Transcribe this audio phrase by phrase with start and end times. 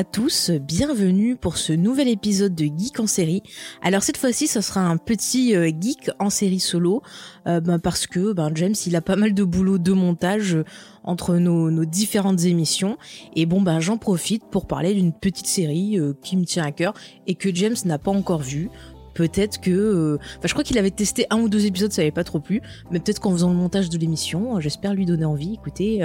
[0.00, 3.42] À tous, bienvenue pour ce nouvel épisode de Geek en série.
[3.82, 7.02] Alors cette fois-ci, ce sera un petit euh, geek en série solo,
[7.46, 10.64] euh, ben, parce que ben, James, il a pas mal de boulot de montage euh,
[11.04, 12.96] entre nos, différentes émissions.
[13.36, 16.94] Et bon, ben j'en profite pour parler d'une petite série qui me tient à cœur
[17.26, 18.70] et que James n'a pas encore vue.
[19.12, 22.24] Peut-être que, enfin, je crois qu'il avait testé un ou deux épisodes, ça n'avait pas
[22.24, 25.54] trop plu, mais peut-être qu'en faisant le montage de l'émission, j'espère lui donner envie.
[25.54, 26.00] Écoutez,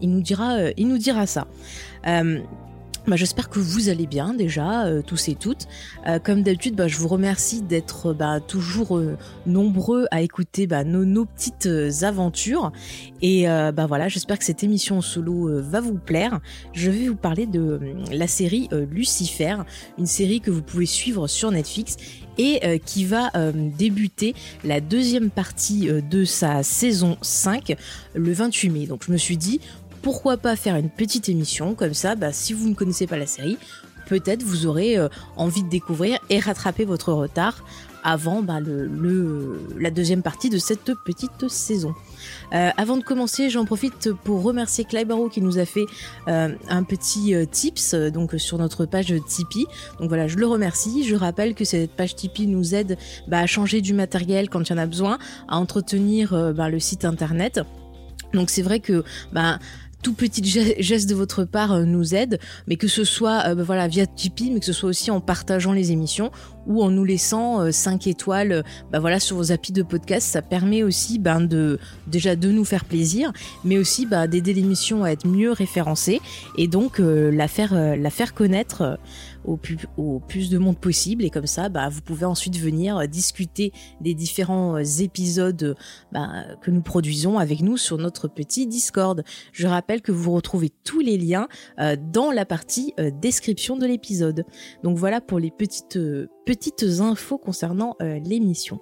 [0.00, 1.46] il nous dira, il nous dira ça.
[3.06, 5.66] Euh, bah, J'espère que vous allez bien déjà, euh, tous et toutes.
[6.06, 11.04] Euh, comme d'habitude, bah, je vous remercie d'être bah, toujours euh, nombreux à écouter nos,
[11.04, 12.72] nos petites euh, aventures.
[13.22, 16.40] Et euh, voilà, j'espère que cette émission en solo euh, va vous plaire.
[16.72, 17.78] Je vais vous parler de euh,
[18.12, 19.56] la série euh, Lucifer,
[19.98, 21.96] une série que vous pouvez suivre sur Netflix
[22.38, 24.34] et euh, qui va euh, débuter
[24.64, 27.76] la deuxième partie euh, de sa saison 5
[28.14, 28.86] le 28 mai.
[28.86, 29.60] Donc je me suis dit,
[30.06, 33.26] pourquoi pas faire une petite émission comme ça, bah, si vous ne connaissez pas la
[33.26, 33.58] série,
[34.06, 37.64] peut-être vous aurez euh, envie de découvrir et rattraper votre retard
[38.04, 41.92] avant bah, la deuxième partie de cette petite saison.
[42.52, 45.86] Euh, avant de commencer, j'en profite pour remercier Clive Barrow qui nous a fait
[46.28, 49.66] euh, un petit tips donc sur notre page Tipeee.
[49.98, 51.02] Donc voilà, je le remercie.
[51.02, 52.96] Je rappelle que cette page Tipeee nous aide
[53.26, 55.18] bah, à changer du matériel quand il y en a besoin,
[55.48, 57.60] à entretenir le site internet.
[58.32, 59.04] Donc c'est vrai que
[60.06, 63.54] tout petit ge- geste de votre part euh, nous aide, mais que ce soit euh,
[63.88, 66.30] via Tipeee, mais que ce soit aussi en partageant les émissions
[66.68, 68.62] ou en nous laissant 5 étoiles euh,
[68.92, 72.64] bah, voilà sur vos applis de podcast, ça permet aussi ben, de déjà de nous
[72.64, 73.32] faire plaisir,
[73.64, 76.20] mais aussi bah, d'aider l'émission à être mieux référencée
[76.56, 78.98] et donc la faire connaître
[79.46, 83.72] au plus, de monde possible et comme ça bah, vous pouvez ensuite venir euh, discuter
[84.00, 85.74] des différents euh, épisodes euh,
[86.12, 89.22] bah, que nous produisons avec nous sur notre petit Discord.
[89.52, 91.48] Je rappelle que vous retrouvez tous les liens
[91.78, 94.44] dans la partie description de l'épisode.
[94.82, 95.98] Donc voilà pour les petites
[96.44, 98.80] petites infos concernant l'émission.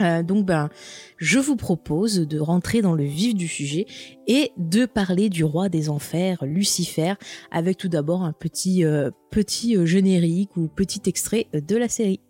[0.00, 0.70] Euh, donc ben,
[1.18, 3.86] je vous propose de rentrer dans le vif du sujet
[4.26, 7.14] et de parler du roi des enfers, Lucifer,
[7.50, 12.20] avec tout d'abord un petit euh, petit euh, générique ou petit extrait de la série.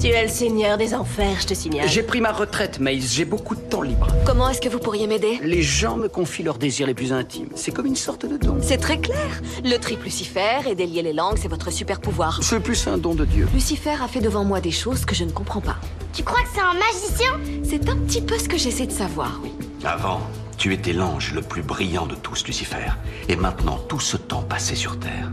[0.00, 1.86] Tu es le seigneur des enfers, je te signale.
[1.88, 3.12] J'ai pris ma retraite, Maïs.
[3.12, 4.08] J'ai beaucoup de temps libre.
[4.24, 5.38] Comment est-ce que vous pourriez m'aider?
[5.42, 7.50] Les gens me confient leurs désirs les plus intimes.
[7.54, 8.56] C'est comme une sorte de don.
[8.62, 9.42] C'est très clair.
[9.64, 12.42] Le triple Lucifer et délier les langues, c'est votre super pouvoir.
[12.42, 13.48] C'est plus un don de Dieu.
[13.52, 15.76] Lucifer a fait devant moi des choses que je ne comprends pas.
[16.16, 17.38] Tu crois que c'est un magicien?
[17.62, 19.52] C'est un petit peu ce que j'essaie de savoir, oui.
[19.84, 20.22] Avant,
[20.56, 22.88] tu étais l'ange le plus brillant de tous, Lucifer.
[23.28, 25.30] Et maintenant, tout ce temps passé sur Terre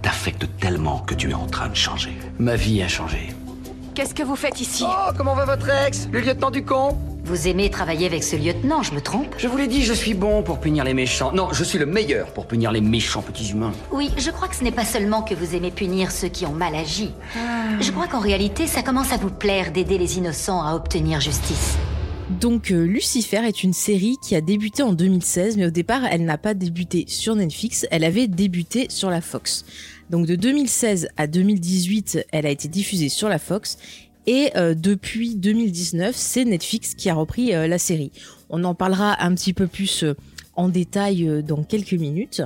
[0.00, 2.16] t'affecte tellement que tu es en train de changer.
[2.38, 3.34] Ma vie a changé.
[3.98, 7.48] Qu'est-ce que vous faites ici Oh, comment va votre ex Le lieutenant du con Vous
[7.48, 10.44] aimez travailler avec ce lieutenant, je me trompe Je vous l'ai dit, je suis bon
[10.44, 11.32] pour punir les méchants.
[11.32, 13.72] Non, je suis le meilleur pour punir les méchants petits humains.
[13.90, 16.52] Oui, je crois que ce n'est pas seulement que vous aimez punir ceux qui ont
[16.52, 17.10] mal agi.
[17.80, 21.76] Je crois qu'en réalité, ça commence à vous plaire d'aider les innocents à obtenir justice.
[22.30, 26.24] Donc euh, Lucifer est une série qui a débuté en 2016, mais au départ elle
[26.26, 29.64] n'a pas débuté sur Netflix, elle avait débuté sur la Fox.
[30.10, 33.78] Donc de 2016 à 2018, elle a été diffusée sur la Fox.
[34.26, 38.12] Et euh, depuis 2019, c'est Netflix qui a repris euh, la série.
[38.50, 40.14] On en parlera un petit peu plus euh,
[40.54, 42.42] en détail dans quelques minutes.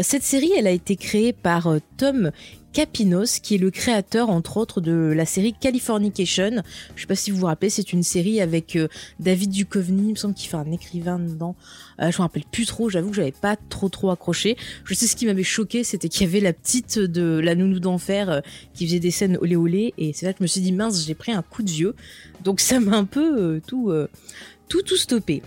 [0.00, 2.30] Cette série, elle a été créée par Tom
[2.72, 6.62] Capinos, qui est le créateur, entre autres, de la série Californication.
[6.96, 8.88] Je sais pas si vous vous rappelez, c'est une série avec euh,
[9.20, 11.54] David Duchovny, il me semble qu'il fait un écrivain dedans.
[12.00, 14.56] Euh, je me rappelle plus trop, j'avoue que j'avais pas trop trop accroché.
[14.84, 17.78] Je sais ce qui m'avait choqué, c'était qu'il y avait la petite de la nounou
[17.78, 18.40] d'enfer euh,
[18.74, 21.04] qui faisait des scènes olé olé, et c'est là que je me suis dit mince,
[21.06, 21.94] j'ai pris un coup de vieux.
[22.42, 23.92] Donc ça m'a un peu euh, tout,
[24.68, 25.42] tout tout stoppé.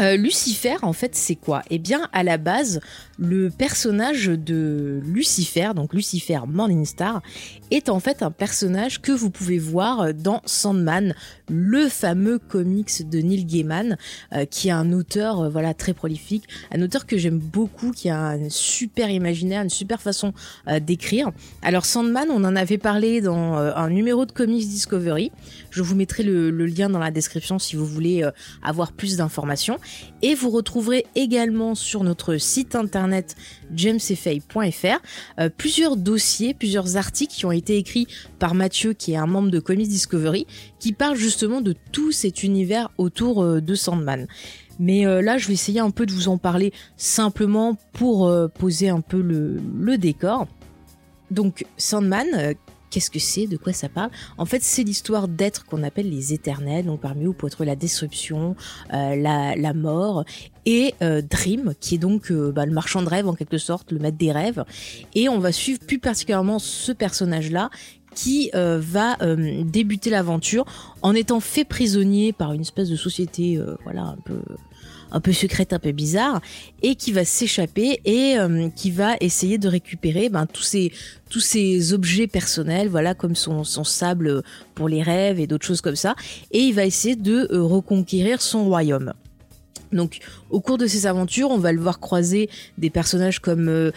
[0.00, 1.62] Euh, Lucifer, en fait, c'est quoi?
[1.68, 2.80] Eh bien, à la base,
[3.18, 7.22] le personnage de Lucifer, donc Lucifer Morningstar,
[7.70, 11.14] est en fait un personnage que vous pouvez voir dans Sandman,
[11.48, 13.98] le fameux comics de Neil Gaiman,
[14.32, 18.08] euh, qui est un auteur, euh, voilà, très prolifique, un auteur que j'aime beaucoup, qui
[18.08, 20.32] a un super imaginaire, une super façon
[20.80, 21.30] d'écrire.
[21.62, 25.32] Alors Sandman, on en avait parlé dans un numéro de Comics Discovery.
[25.70, 28.24] Je vous mettrai le, lien dans la description si vous voulez
[28.62, 29.78] avoir plus d'informations.
[30.22, 33.36] Et vous retrouverez également sur notre site internet
[33.74, 35.00] jamesfay.fr
[35.38, 38.06] euh, plusieurs dossiers, plusieurs articles qui ont été écrits
[38.38, 40.46] par Mathieu, qui est un membre de Comics Discovery,
[40.78, 44.26] qui parlent justement de tout cet univers autour euh, de Sandman.
[44.78, 48.88] Mais euh, là, je vais essayer un peu de vous en parler simplement pour poser
[48.88, 50.48] un peu le, décor.
[51.30, 52.54] Donc, Sandman,
[52.90, 56.32] qu'est-ce que c'est De quoi ça parle En fait, c'est l'histoire d'êtres qu'on appelle les
[56.32, 58.56] éternels, donc parmi eux, pour être la destruction,
[58.92, 60.24] euh, la, mort,
[60.66, 63.92] et euh, Dream, qui est donc euh, bah, le marchand de rêves en quelque sorte,
[63.92, 64.64] le maître des rêves.
[65.14, 67.70] Et on va suivre plus particulièrement ce personnage-là
[68.16, 69.16] qui va
[69.62, 70.64] débuter l'aventure
[71.00, 74.42] en étant fait prisonnier par une espèce de société, voilà, un peu
[75.10, 76.40] un peu secrète, un peu bizarre,
[76.82, 80.92] et qui va s'échapper et euh, qui va essayer de récupérer ben, tous ces
[81.28, 84.42] tous ces objets personnels, voilà, comme son, sable
[84.74, 86.16] pour les rêves et d'autres choses comme ça,
[86.50, 89.12] et il va essayer de euh, reconquérir son royaume.
[89.92, 90.18] Donc,
[90.50, 92.48] au cours de ces aventures, on va le voir croiser
[92.78, 93.92] des personnages comme euh,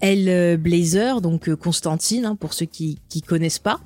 [0.00, 3.80] Elle Blazer, donc Constantine, hein, pour ceux qui qui connaissent pas.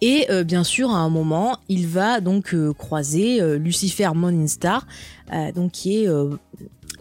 [0.00, 4.86] Et euh, bien sûr, à un moment, il va donc euh, croiser euh, Lucifer Morningstar,
[5.54, 6.08] donc qui est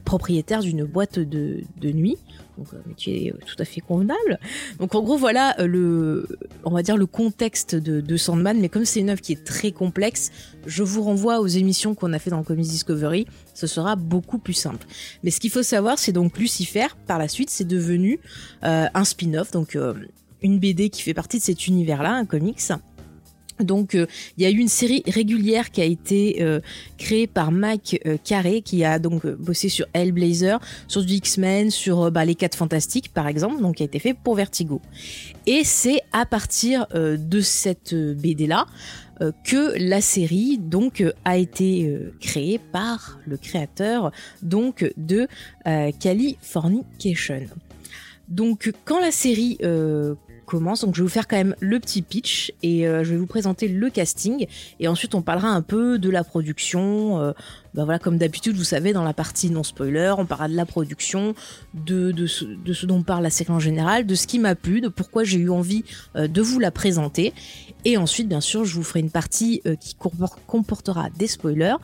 [0.06, 2.18] propriétaire d'une boîte de, de nuit.
[2.58, 4.38] Donc, euh, métier tout à fait convenable.
[4.80, 6.28] Donc, en gros, voilà le,
[6.66, 8.60] on va dire le contexte de, de Sandman.
[8.60, 10.32] Mais comme c'est une œuvre qui est très complexe,
[10.66, 13.28] je vous renvoie aux émissions qu'on a fait dans Comics Discovery.
[13.54, 14.86] Ce sera beaucoup plus simple.
[15.24, 16.88] Mais ce qu'il faut savoir, c'est donc Lucifer.
[17.08, 18.20] Par la suite, c'est devenu
[18.62, 19.78] un spin-off, donc
[20.42, 22.62] une BD qui fait partie de cet univers-là, un comics.
[23.60, 24.08] Donc euh,
[24.38, 26.60] il y a eu une série régulière qui a été euh,
[26.98, 31.70] créée par Mac euh, Carré qui a donc euh, bossé sur Hellblazer, sur du X-Men,
[31.70, 34.82] sur bah, les 4 fantastiques par exemple, donc qui a été fait pour Vertigo.
[35.46, 38.66] Et c'est à partir de cette BD là
[39.44, 44.12] que la série donc a été créée par le créateur
[44.42, 45.28] donc de
[46.00, 47.48] Californication.
[48.28, 49.58] Donc quand la série
[50.50, 53.18] commence, donc je vais vous faire quand même le petit pitch et euh, je vais
[53.18, 54.48] vous présenter le casting
[54.80, 57.22] et ensuite on parlera un peu de la production.
[57.22, 57.34] euh,
[57.76, 60.66] bah voilà, comme d'habitude, vous savez, dans la partie non spoiler, on parlera de la
[60.66, 61.36] production,
[61.76, 65.24] de, ce, dont parle la série en général, de ce qui m'a plu, de pourquoi
[65.24, 65.84] j'ai eu envie
[66.16, 67.32] euh, de vous la présenter.
[67.86, 71.78] Et ensuite, bien sûr, je vous ferai une partie qui compor- comportera des spoilers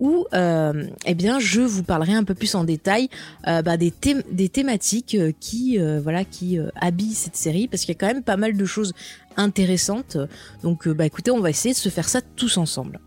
[0.00, 3.08] où euh, eh bien je vous parlerai un peu plus en détail
[3.46, 7.94] euh, bah, des, thém- des thématiques euh, qui voilà qui habillent cette série parce qu'il
[7.94, 8.92] y a quand même pas mal de choses
[9.36, 10.16] intéressantes.
[10.62, 12.98] Donc bah écoutez on va essayer de se faire ça tous ensemble.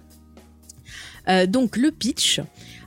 [1.48, 2.42] Donc le pitch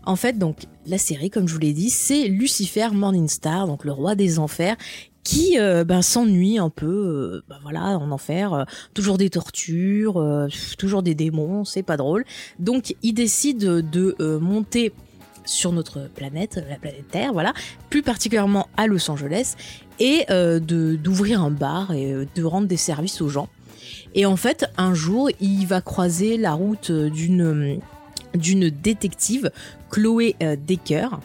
[0.05, 3.93] en fait donc la série comme je vous l'ai dit c'est Lucifer Morningstar donc le
[3.93, 4.77] roi des enfers
[5.27, 8.65] qui euh, ben, s'ennuie un peu euh, ben, voilà en enfer euh,
[8.95, 10.25] toujours des tortures
[10.79, 12.25] toujours des démons c'est pas drôle
[12.61, 14.93] donc il décide de monter
[15.45, 17.53] sur notre planète, la planète Terre, voilà,
[17.89, 19.55] plus particulièrement à Los Angeles,
[20.01, 23.49] et de d'ouvrir un bar et de rendre des services aux gens.
[24.17, 27.81] Et en fait, un jour, il va croiser la route d'une
[28.35, 29.53] détective,
[29.89, 30.35] Chloé
[30.67, 31.21] Decker,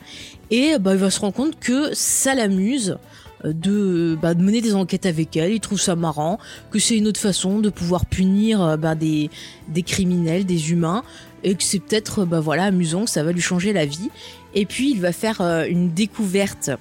[0.52, 3.00] et bah, il va se rendre compte que ça l'amuse
[3.44, 5.54] de, bah, de mener des enquêtes avec elle.
[5.54, 6.40] Il trouve ça marrant,
[6.72, 9.30] que c'est une autre façon de pouvoir punir euh, bah, des,
[9.68, 11.04] des criminels, des humains,
[11.44, 14.10] et que c'est peut-être bah, voilà amusant, que ça va lui changer la vie.
[14.54, 16.72] Et puis il va faire euh, une découverte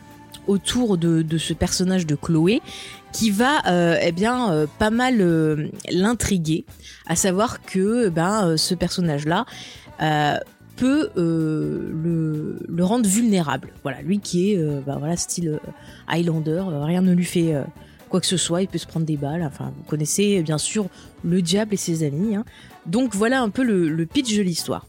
[0.46, 2.60] autour de, de ce personnage de Chloé
[3.12, 6.64] qui va euh, eh bien pas mal l'intriguer,
[7.06, 9.44] à savoir que ben ce personnage là
[10.86, 13.72] euh, le, rendre vulnérable.
[13.82, 15.58] Voilà, lui qui est euh, bah, style euh,
[16.08, 17.54] Highlander, rien ne lui fait
[18.08, 19.42] quoi que ce soit, il peut se prendre des balles.
[19.42, 20.86] Enfin, vous connaissez bien sûr
[21.22, 22.36] le diable et ses amis.
[22.36, 22.44] hein.
[22.86, 24.86] Donc voilà un peu le, pitch de l'histoire.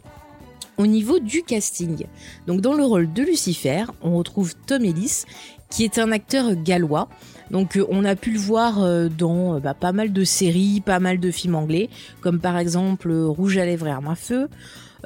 [0.77, 2.05] Au niveau du casting,
[2.47, 5.25] donc dans le rôle de Lucifer, on retrouve Tom Ellis,
[5.69, 7.07] qui est un acteur gallois.
[7.51, 11.29] Donc on a pu le voir dans bah, pas mal de séries, pas mal de
[11.29, 11.89] films anglais,
[12.21, 14.47] comme par exemple Rouge à lèvres et arme à feu,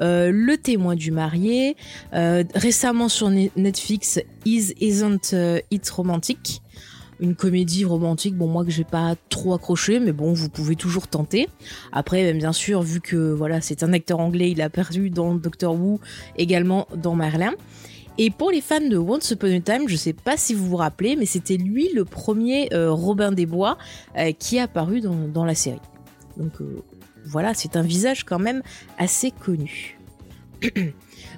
[0.00, 1.76] euh, Le témoin du marié,
[2.12, 6.62] euh, récemment sur Ne- Netflix Is Isn't euh, It Romantic,
[7.20, 11.08] une comédie romantique, bon moi que j'ai pas trop accroché, mais bon vous pouvez toujours
[11.08, 11.48] tenter.
[11.92, 15.34] Après ben, bien sûr vu que voilà c'est un acteur anglais, il a perdu dans
[15.34, 16.00] Doctor Who,
[16.36, 17.52] également dans Merlin.
[18.18, 20.76] Et pour les fans de Once Upon a Time, je sais pas si vous vous
[20.76, 23.76] rappelez, mais c'était lui le premier Robin des Bois
[24.38, 25.82] qui est apparu dans, la série.
[26.38, 26.52] Donc
[27.26, 28.62] voilà, c'est un visage quand même
[28.98, 29.98] assez connu.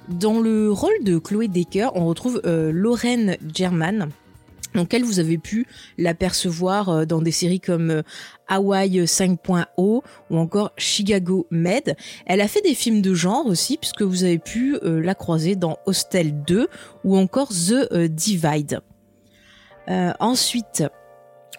[0.09, 4.09] Dans le rôle de Chloé Decker, on retrouve euh, Lorraine German,
[4.73, 5.67] Donc elle, vous avez pu
[5.99, 8.01] l'apercevoir euh, dans des séries comme euh,
[8.47, 11.95] Hawaii 5.0 ou encore Chicago Med.
[12.25, 15.77] Elle a fait des films de genre aussi, puisque vous avez pu la croiser dans
[15.85, 16.67] Hostel 2
[17.03, 18.81] ou encore The Divide.
[20.19, 20.83] ensuite,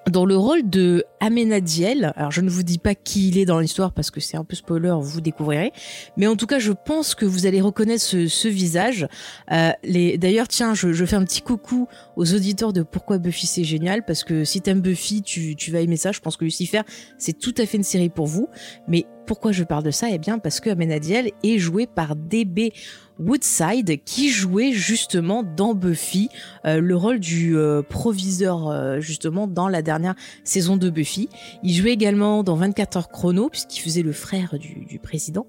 [0.08, 3.60] dans le rôle de Amenadiel, alors je ne vous dis pas qui il est dans
[3.60, 5.70] l'histoire parce que c'est un peu spoiler, vous découvrirez,
[6.16, 9.06] mais en tout cas je pense que vous allez reconnaître ce, visage.
[9.52, 10.16] Euh, les...
[10.16, 14.02] D'ailleurs tiens, je, je, fais un petit coucou aux auditeurs de Pourquoi Buffy c'est génial,
[14.06, 16.80] parce que si t'aimes Buffy, tu, vas aimer ça, je pense que Lucifer
[17.18, 18.48] c'est tout à fait une série pour vous,
[18.88, 20.08] mais pourquoi je parle de ça?
[20.10, 22.72] Eh bien parce que Amenadiel est joué par DB
[23.18, 26.30] Woodside qui jouait justement dans Buffy
[26.64, 31.09] euh, le rôle du euh, proviseur justement dans la dernière saison de Buffy.
[31.18, 35.46] Il jouait également dans 24 heures chrono puisqu'il faisait le frère du, président.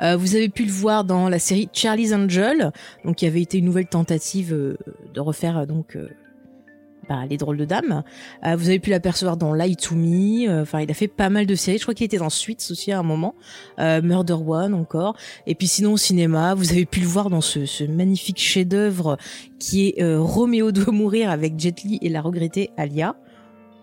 [0.00, 2.72] vous avez pu le voir dans la série Charlie's Angel,
[3.04, 4.76] donc qui avait été une nouvelle tentative
[5.14, 5.96] de refaire donc
[7.08, 8.04] bah, les drôles de dames.
[8.46, 10.48] Euh, vous avez pu l'apercevoir dans Lie to Me.
[10.48, 11.78] Euh, enfin, il a fait pas mal de séries.
[11.78, 13.34] Je crois qu'il était dans Suits aussi à un moment.
[13.80, 15.16] Euh, Murder One encore.
[15.46, 19.16] Et puis sinon au cinéma, vous avez pu le voir dans ce, ce magnifique chef-d'œuvre
[19.58, 23.16] qui est Roméo doit mourir avec Jet Li et la regrettée Alia.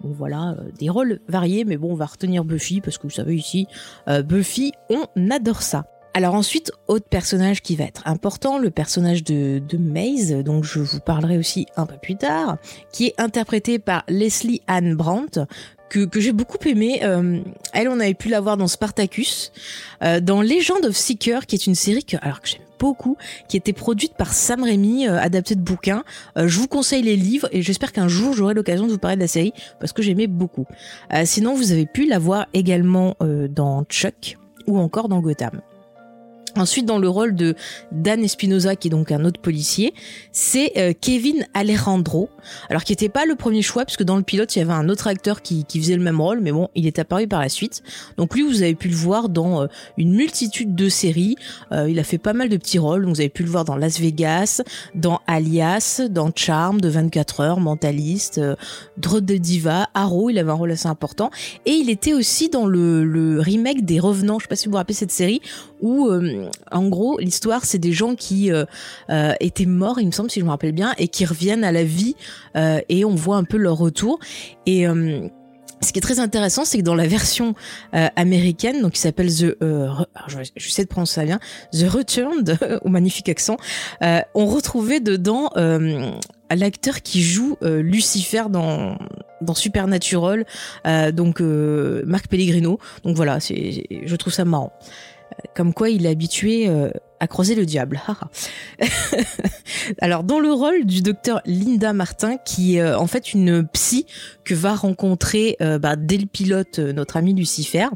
[0.03, 3.67] Voilà, des rôles variés, mais bon, on va retenir Buffy parce que vous savez ici,
[4.07, 5.85] Buffy, on adore ça.
[6.13, 10.79] Alors ensuite, autre personnage qui va être important, le personnage de, de Maze, donc je
[10.79, 12.57] vous parlerai aussi un peu plus tard,
[12.91, 15.45] qui est interprété par Leslie Ann Brandt,
[15.89, 17.01] que, j'ai beaucoup aimé.
[17.03, 17.39] Euh,
[17.73, 19.51] elle, on avait pu la voir dans Spartacus,
[20.03, 23.17] euh, dans Legend of Seeker, qui est une série que, alors que j'aime beaucoup,
[23.49, 26.03] qui était produite par Sam Raimi, euh, adaptée de bouquins.
[26.37, 29.21] je vous conseille les livres et j'espère qu'un jour j'aurai l'occasion de vous parler de
[29.21, 30.65] la série parce que j'aimais beaucoup.
[31.25, 33.17] sinon, vous avez pu la voir également
[33.49, 35.61] dans Chuck ou encore dans Gotham.
[36.57, 37.55] Ensuite, dans le rôle de
[37.91, 39.93] Dan Espinosa, qui est donc un autre policier,
[40.31, 42.29] c'est euh, Kevin Alejandro.
[42.69, 44.89] Alors, qui n'était pas le premier choix, puisque dans le pilote, il y avait un
[44.89, 47.83] autre acteur qui, faisait le même rôle, mais bon, il est apparu par la suite.
[48.17, 51.35] Donc lui, vous avez pu le voir dans euh, une multitude de séries.
[51.71, 53.03] Euh, il a fait pas mal de petits rôles.
[53.03, 54.61] Donc, vous avez pu le voir dans Las Vegas,
[54.95, 58.55] dans Alias, dans Charm de 24 heures, Mentaliste, euh,
[58.97, 60.29] de Diva, Arrow.
[60.29, 61.31] Il avait un rôle assez important.
[61.65, 64.39] Et il était aussi dans le, le remake des Revenants.
[64.39, 65.41] Je sais pas si vous vous rappelez cette série
[65.81, 66.09] où
[66.71, 68.65] en gros, l'histoire, c'est des gens qui euh,
[69.09, 71.71] euh, étaient morts, il me semble, si je me rappelle bien, et qui reviennent à
[71.71, 72.15] la vie,
[72.55, 74.19] euh, et on voit un peu leur retour.
[74.65, 74.85] Et
[75.81, 77.55] ce qui est très intéressant, c'est que dans la version
[78.15, 79.57] américaine, qui s'appelle The,
[80.27, 81.39] je, sais de ça bien,
[81.71, 83.57] The Returned, au magnifique accent,
[84.01, 85.49] on retrouvait dedans
[86.51, 88.97] l'acteur qui joue Lucifer dans
[89.41, 90.45] dans Supernatural,
[91.13, 92.79] donc Marc Pellegrino.
[93.03, 94.73] Donc voilà, c'est, je trouve ça marrant
[95.55, 98.01] comme quoi il est habitué euh, à croiser le diable.
[100.01, 104.05] Alors dans le rôle du docteur Linda Martin, qui est euh, en fait une psy
[104.43, 107.87] que va rencontrer euh, bah, dès le pilote notre ami Lucifer,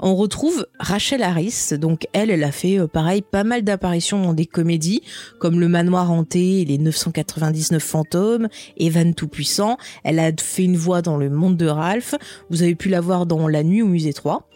[0.00, 1.70] on retrouve Rachel Harris.
[1.72, 5.02] Donc elle, elle a fait pareil pas mal d'apparitions dans des comédies
[5.38, 9.76] comme Le Manoir hanté, Les 999 fantômes, Evan Tout-Puissant.
[10.02, 12.14] Elle a fait une voix dans Le Monde de Ralph.
[12.50, 14.48] Vous avez pu la voir dans La Nuit au Musée 3.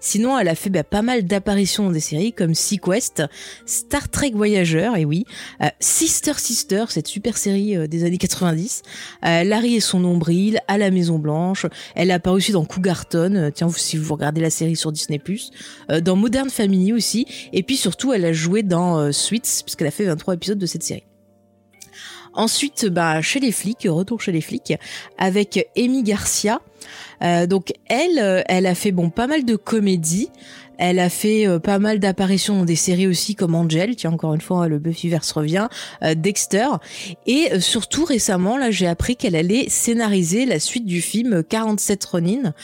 [0.00, 3.22] Sinon, elle a fait bah, pas mal d'apparitions dans des séries comme Sequest,
[3.66, 5.24] Star Trek Voyageur, et oui,
[5.62, 8.82] euh, Sister Sister, cette super série euh, des années 90,
[9.24, 11.66] euh, Larry et son nombril, à la Maison Blanche.
[11.94, 15.20] Elle a apparu aussi dans Cougarton, tiens, si vous regardez la série sur Disney+,
[16.02, 20.04] dans Modern Family aussi, et puis surtout, elle a joué dans Suits, puisqu'elle a fait
[20.04, 21.04] 23 épisodes de cette série.
[22.32, 24.74] Ensuite, bah, chez les flics, retour chez les flics,
[25.18, 26.60] avec Amy Garcia.
[27.48, 30.30] Donc elle, elle a fait bon pas mal de comédies.
[30.78, 34.34] Elle a fait euh, pas mal d'apparitions dans des séries aussi comme Angel, tiens encore
[34.34, 35.68] une fois le Buffyverse revient,
[36.16, 36.66] Dexter.
[37.26, 42.54] Et surtout récemment là j'ai appris qu'elle allait scénariser la suite du film 47 Ronin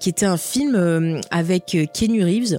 [0.00, 2.58] qui était un film avec Kenny Reeves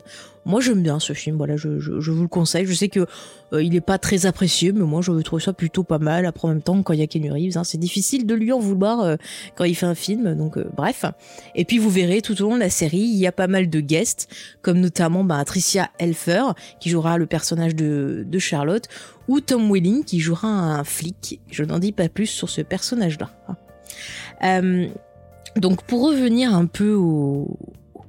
[0.50, 1.38] moi, j'aime bien ce film.
[1.38, 2.66] Voilà, je, vous le conseille.
[2.66, 3.06] Je sais que
[3.54, 6.26] euh, il pas très apprécié, mais moi, je trouve ça plutôt pas mal.
[6.26, 8.52] Après, en même temps, quand il y a Kenny Reeves, hein, c'est difficile de lui
[8.52, 9.16] en vouloir euh,
[9.56, 10.34] quand il fait un film.
[10.34, 11.06] Donc, euh, bref.
[11.54, 13.70] Et puis, vous verrez tout au long de la série, il y a pas mal
[13.70, 14.28] de guests,
[14.64, 16.42] comme notamment bah, Tricia Elfer,
[16.80, 18.88] qui jouera le personnage de, Charlotte,
[19.28, 21.40] ou Tom Welling, qui jouera un flic.
[21.52, 23.30] Je n'en dis pas plus sur ce personnage-là.
[25.58, 27.56] donc, pour revenir un peu au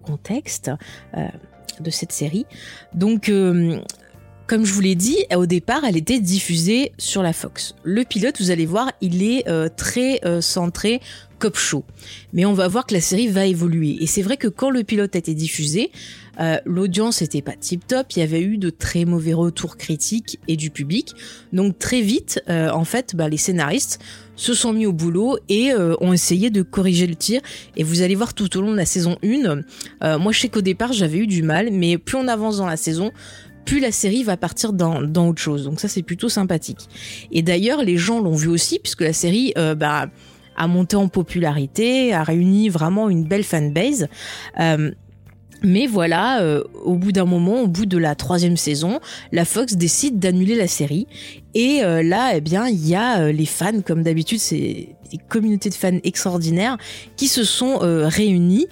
[0.03, 0.71] contexte
[1.81, 2.47] de cette série.
[2.95, 3.81] Donc, euh,
[4.47, 7.75] comme je vous l'ai dit, au départ, elle était diffusée sur la Fox.
[7.85, 11.01] Le pilote, vous allez voir, il est euh, très euh, centré
[11.39, 11.85] cop show.
[12.33, 13.97] Mais on va voir que la série va évoluer.
[14.01, 15.91] Et c'est vrai que quand le pilote a été diffusé,
[16.65, 20.57] L'audience était pas tip top, il y avait eu de très mauvais retours critiques et
[20.57, 21.13] du public.
[21.53, 23.99] Donc très vite, en fait, bah, les scénaristes
[24.41, 27.43] se sont mis au boulot et euh, ont essayé de corriger le tir.
[27.77, 29.29] Et vous allez voir tout au long de la saison 1,
[30.03, 32.67] euh, moi je sais qu'au départ j'avais eu du mal, mais plus on avance dans
[32.67, 33.13] la saison,
[33.67, 35.65] plus la série va partir dans, dans autre chose.
[35.65, 36.89] Donc ça c'est plutôt sympathique.
[37.31, 40.07] Et d'ailleurs les gens l'ont vu aussi puisque la série euh, bah,
[40.57, 44.09] a monté en popularité, a réuni vraiment une belle fanbase.
[45.63, 46.43] Mais voilà,
[46.85, 48.99] au bout d'un moment, au bout de la troisième saison,
[49.31, 51.07] la Fox décide d'annuler la série.
[51.55, 55.19] Et euh, là, eh bien, il y a euh, les fans, comme d'habitude, c'est des
[55.29, 56.79] communautés de fans extraordinaires
[57.17, 58.69] qui se sont euh, réunis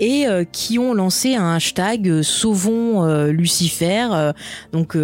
[0.00, 4.32] et euh, qui ont lancé un hashtag Sauvons Lucifer.
[4.72, 4.96] Donc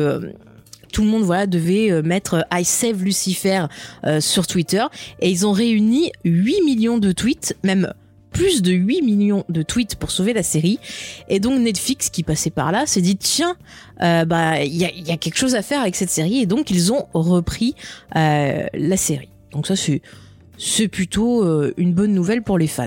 [0.93, 3.67] tout le monde voilà devait mettre I save Lucifer
[4.21, 4.85] sur Twitter
[5.21, 7.93] et ils ont réuni 8 millions de tweets, même
[8.31, 10.79] plus de 8 millions de tweets pour sauver la série.
[11.29, 13.57] Et donc Netflix qui passait par là s'est dit tiens,
[14.03, 16.93] euh, bah il y a, quelque chose à faire avec cette série et donc ils
[16.93, 17.75] ont repris
[18.17, 19.31] euh, la série.
[19.53, 20.03] Donc ça c'est
[20.59, 22.87] c'est plutôt euh, une bonne nouvelle pour les fans.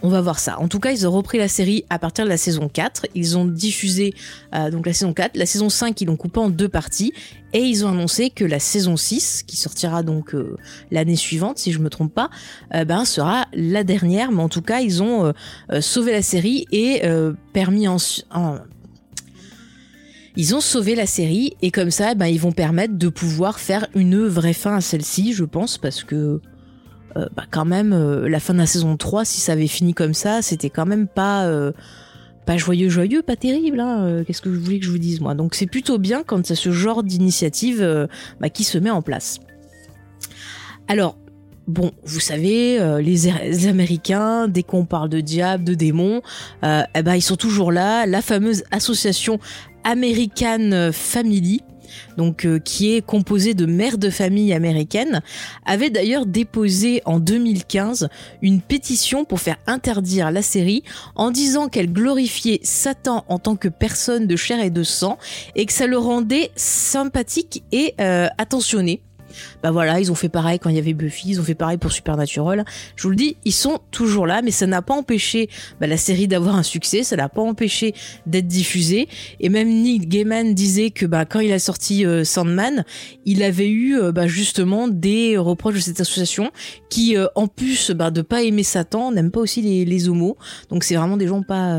[0.00, 0.60] On va voir ça.
[0.60, 3.06] En tout cas, ils ont repris la série à partir de la saison 4.
[3.16, 4.14] Ils ont diffusé
[4.54, 5.36] euh, donc la saison 4.
[5.36, 7.12] La saison 5, ils l'ont coupée en deux parties.
[7.52, 10.56] Et ils ont annoncé que la saison 6, qui sortira donc euh,
[10.92, 12.30] l'année suivante, si je me trompe pas,
[12.74, 14.30] euh, ben, sera la dernière.
[14.30, 15.32] Mais en tout cas, ils ont
[15.80, 17.02] sauvé la série et
[17.52, 17.96] permis en,
[20.36, 23.88] Ils ont sauvé la série et comme ça, ben, ils vont permettre de pouvoir faire
[23.96, 26.40] une vraie fin à celle-ci, je pense, parce que
[27.16, 30.14] bah, quand même, euh, la fin de la saison 3, si ça avait fini comme
[30.14, 31.72] ça, c'était quand même pas, euh,
[32.48, 33.80] pas joyeux, joyeux, pas terrible.
[33.80, 35.34] Hein, euh, Qu'est-ce que vous voulez que je vous dise, moi?
[35.34, 38.06] Donc c'est plutôt bien quand a ce genre d'initiative euh,
[38.40, 39.40] bah, qui se met en place.
[40.88, 41.18] Alors,
[41.66, 46.22] bon, vous savez, euh, les, les Américains, dès qu'on parle de diable, de démons,
[46.64, 48.06] euh, eh ben, ils sont toujours là.
[48.06, 49.38] La fameuse association
[49.84, 51.60] American Family,
[52.16, 55.22] donc euh, qui est composée de mères de famille américaines,
[55.66, 58.08] avait d'ailleurs déposé en 2015
[58.42, 60.82] une pétition pour faire interdire la série
[61.14, 65.18] en disant qu'elle glorifiait Satan en tant que personne de chair et de sang
[65.54, 69.02] et que ça le rendait sympathique et euh, attentionné.
[69.62, 71.78] Bah voilà, ils ont fait pareil quand il y avait Buffy, ils ont fait pareil
[71.78, 72.64] pour Supernatural.
[72.96, 75.48] Je vous le dis, ils sont toujours là, mais ça n'a pas empêché
[75.80, 77.94] bah, la série d'avoir un succès, ça n'a pas empêché
[78.26, 79.08] d'être diffusée.
[79.40, 82.84] Et même Nick Gaiman disait que bah, quand il a sorti euh, Sandman,
[83.24, 86.50] il avait eu euh, bah, justement des reproches de cette association
[86.90, 90.36] qui, euh, en plus bah, de pas aimer Satan, n'aime pas aussi les, homos.
[90.70, 91.76] Donc c'est vraiment des gens pas.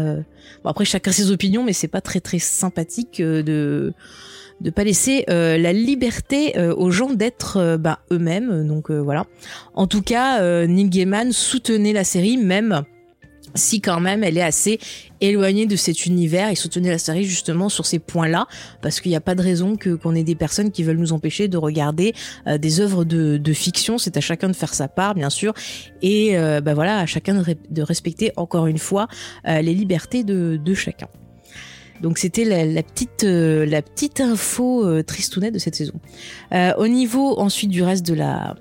[0.63, 3.93] Bon après chacun ses opinions, mais c'est pas très très sympathique de
[4.61, 8.67] de pas laisser euh, la liberté euh, aux gens d'être euh, bah, eux-mêmes.
[8.67, 9.25] Donc voilà.
[9.73, 12.83] En tout cas, Neil Gaiman soutenait la série même
[13.55, 14.79] si quand même elle est assez
[15.21, 16.51] éloignée de cet univers.
[16.51, 18.47] Il soutenait la série justement sur ces points-là
[18.81, 21.13] parce qu'il n'y a pas de raison que qu'on ait des personnes qui veulent nous
[21.13, 22.13] empêcher de regarder
[22.45, 23.97] des œuvres de, fiction.
[23.97, 25.53] C'est à chacun de faire sa part, bien sûr,
[26.03, 29.07] et euh, bah voilà, à chacun de, respecter encore une fois
[29.45, 31.07] les libertés de chacun.
[32.01, 35.99] Donc c'était la, la petite euh, la petite info euh, tristounette de cette saison.
[36.53, 38.55] Euh, au niveau ensuite du reste de la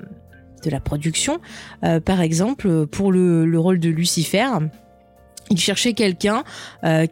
[0.85, 1.38] production,
[1.85, 4.48] euh, par exemple pour le, le rôle de Lucifer,
[5.51, 6.44] il cherchait quelqu'un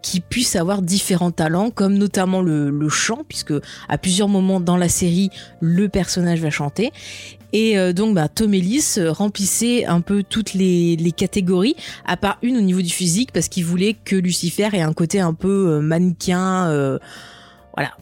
[0.03, 3.55] qui puisse avoir différents talents, comme notamment le chant, puisque
[3.89, 6.93] à plusieurs moments dans la série, le personnage va chanter.
[7.53, 12.39] Et euh, donc, bah, Tom Ellis euh, remplissait un peu toutes les, catégories, à part
[12.43, 15.69] une au niveau du physique, parce qu'il voulait que Lucifer ait un côté un peu
[15.69, 16.99] euh, mannequin, euh,
[17.75, 17.93] voilà,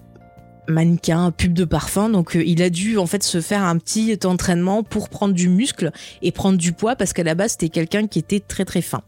[0.68, 2.08] mannequin, pub de parfum.
[2.08, 5.92] Donc, il a dû en fait se faire un petit entraînement pour prendre du muscle
[6.22, 9.02] et prendre du poids, parce qu'à la base, c'était quelqu'un qui était très très fin.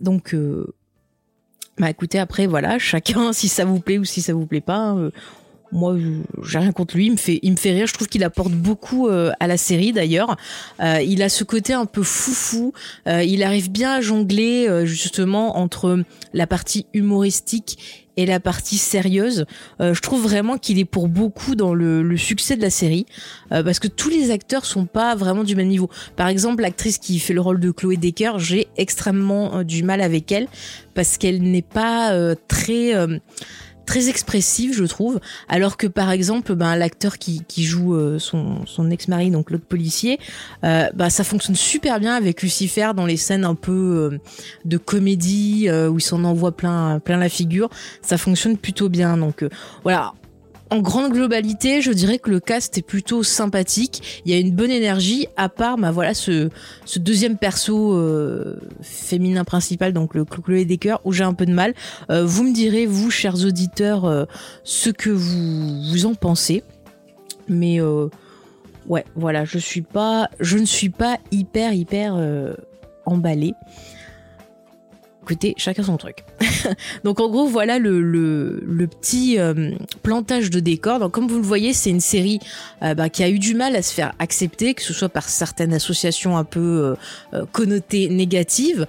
[0.00, 0.36] Donc,
[1.78, 4.96] bah écoutez, après voilà, chacun si ça vous plaît ou si ça vous plaît pas.
[5.74, 5.96] Moi,
[6.44, 7.06] j'ai rien contre lui.
[7.06, 7.12] Il
[7.52, 7.86] me fait, rire.
[7.86, 9.92] Je trouve qu'il apporte beaucoup euh, à la série.
[9.92, 10.36] D'ailleurs,
[10.80, 12.72] Euh, il a ce côté un peu foufou.
[13.08, 19.44] Euh, il arrive bien à jongler justement entre la partie humoristique et la partie sérieuse.
[19.80, 23.06] Je trouve vraiment qu'il est pour beaucoup dans le, succès de la série
[23.50, 25.90] parce que tous les acteurs sont pas vraiment du même niveau.
[26.14, 30.30] Par exemple, l'actrice qui fait le rôle de Chloé Decker, j'ai extrêmement du mal avec
[30.30, 30.46] elle
[30.94, 32.12] parce qu'elle n'est pas
[32.46, 32.94] très
[33.84, 35.20] très expressive, je trouve.
[35.48, 39.66] Alors que par exemple, ben l'acteur qui, qui joue euh, son, son ex-mari, donc l'autre
[39.66, 40.18] policier,
[40.64, 43.72] euh, bah ça fonctionne super bien avec Lucifer dans les scènes un peu
[44.12, 44.18] euh,
[44.64, 47.68] de comédie euh, où il s'en envoie plein plein la figure.
[48.02, 49.16] Ça fonctionne plutôt bien.
[49.16, 49.44] Donc
[49.82, 50.14] voilà.
[50.74, 54.22] En grande globalité, je dirais que le cast est plutôt sympathique.
[54.24, 56.50] Il y a une bonne énergie, à part, bah voilà, ce,
[56.96, 61.74] deuxième perso euh, féminin principal, donc le Chloé Decker, où j'ai un peu de mal.
[62.10, 64.24] Euh, vous me direz, vous, chers auditeurs, euh,
[64.64, 66.64] ce que vous vous en pensez.
[67.46, 67.78] Mais
[68.86, 72.16] ouais, voilà, je suis pas, je ne suis pas hyper hyper
[73.04, 73.54] emballée.
[75.22, 76.24] Écoutez, chacun son truc.
[77.04, 80.98] Donc en gros, voilà le, petit euh, plantage de décor.
[80.98, 82.40] Donc comme vous le voyez, c'est une série
[82.82, 85.28] euh, bah, qui a eu du mal à se faire accepter, que ce soit par
[85.28, 86.96] certaines associations un peu
[87.32, 88.86] euh, connotées négatives,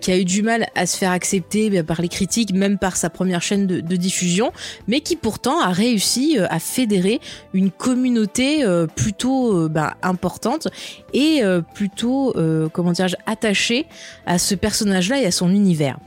[0.00, 2.96] qui a eu du mal à se faire accepter bah, par les critiques, même par
[2.96, 4.52] sa première chaîne de, diffusion,
[4.86, 7.20] mais qui pourtant a réussi à fédérer
[7.52, 10.68] une communauté plutôt bah, importante
[11.12, 11.42] et
[11.74, 12.34] plutôt,
[12.72, 12.92] comment
[13.26, 13.86] attachée
[14.26, 15.98] à ce personnage-là et à son univers.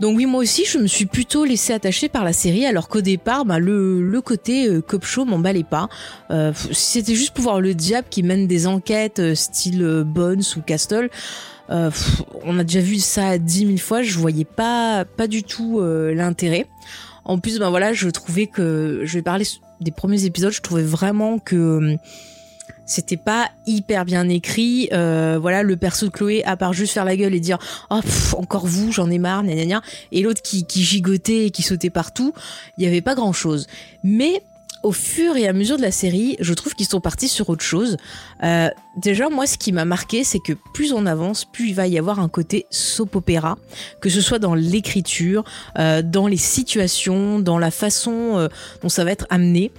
[0.00, 3.00] Donc oui, moi aussi, je me suis plutôt laissé attacher par la série, alors qu'au
[3.00, 5.88] départ, bah, le, côté euh, cop show m'emballait pas.
[6.30, 10.42] Euh, C'était juste pour voir le diable qui mène des enquêtes euh, style euh, Bones
[10.56, 11.10] ou Castle.
[11.68, 16.66] On a déjà vu ça dix mille fois, je voyais pas pas du tout l'intérêt.
[17.24, 19.46] En plus, ben voilà, je trouvais que je vais parler
[19.80, 21.96] des premiers épisodes, je trouvais vraiment que
[22.86, 24.88] c'était pas hyper bien écrit.
[24.92, 27.58] Euh, voilà, le perso de Chloé, à part juste faire la gueule et dire
[27.90, 28.00] oh
[28.36, 32.32] encore vous, j'en ai marre, gna, et l'autre qui, gigotait et qui sautait partout,
[32.78, 33.66] il y avait pas grand chose.
[34.02, 34.42] Mais
[34.82, 37.62] au fur et à mesure de la série, je trouve qu'ils sont partis sur autre
[37.62, 37.96] chose.
[38.42, 41.86] Euh, déjà, moi, ce qui m'a marqué, c'est que plus on avance, plus il va
[41.86, 43.58] y avoir un côté soap opéra,
[44.00, 45.44] que ce soit dans l'écriture,
[45.78, 48.48] euh, dans les situations, dans la façon
[48.82, 49.70] dont ça va être amené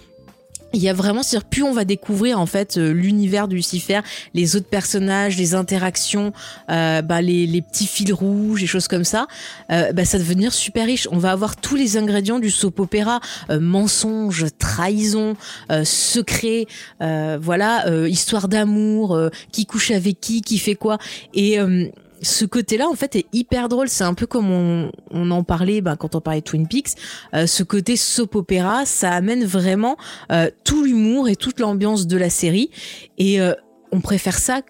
[0.74, 4.02] il y a vraiment, c'est-à-dire plus on va découvrir en fait euh, l'univers de Lucifer,
[4.34, 6.34] les autres personnages, les interactions,
[6.70, 9.28] euh, bah, les, petits fils rouges, les choses comme ça,
[9.72, 11.08] euh, bah, ça va devenir super riche.
[11.12, 15.36] On va avoir tous les ingrédients du soap opéra, euh, mensonge, trahison,
[15.72, 16.66] euh, secret,
[17.00, 19.20] voilà, histoire d'amour,
[19.52, 20.98] qui couche avec qui, qui fait quoi,
[21.34, 21.58] et
[22.24, 23.90] ce côté-là, en fait, est hyper drôle.
[23.90, 24.50] C'est un peu comme
[25.12, 26.96] on, en parlait ben, quand on parlait de Twin Peaks.
[27.34, 29.98] Euh, ce côté soap opéra, ça amène vraiment
[30.32, 32.72] euh, tout l'humour et toute l'ambiance de la série.
[33.18, 33.54] Et euh,
[33.92, 34.62] on préfère ça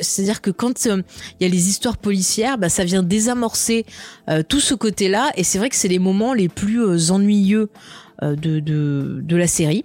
[0.00, 1.02] c'est-à-dire que quand il
[1.40, 3.84] y a les histoires policières, bah, ça vient désamorcer
[4.48, 7.68] tout ce côté-là, et c'est vrai que c'est les moments les plus ennuyeux
[8.20, 9.82] de la série.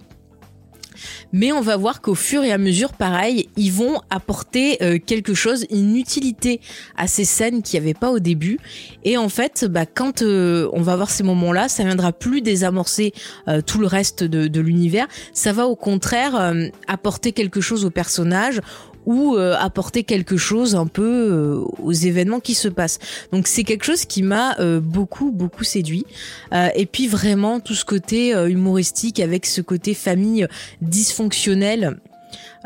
[1.32, 5.34] Mais on va voir qu'au fur et à mesure, pareil, ils vont apporter euh, quelque
[5.34, 6.60] chose, une utilité
[6.96, 8.58] à ces scènes qu'il n'y avait pas au début.
[9.04, 13.12] Et en fait, bah, quand euh, on va voir ces moments-là, ça viendra plus désamorcer
[13.48, 15.06] euh, tout le reste de, de l'univers.
[15.32, 16.54] Ça va au contraire
[16.86, 18.60] apporter quelque chose au personnage
[19.08, 22.98] ou euh, apporter quelque chose un peu euh, aux événements qui se passent.
[23.32, 26.04] Donc c'est quelque chose qui m'a euh, beaucoup beaucoup séduit.
[26.52, 30.46] et puis vraiment tout ce côté humoristique avec ce côté famille
[30.82, 31.96] dysfonctionnelle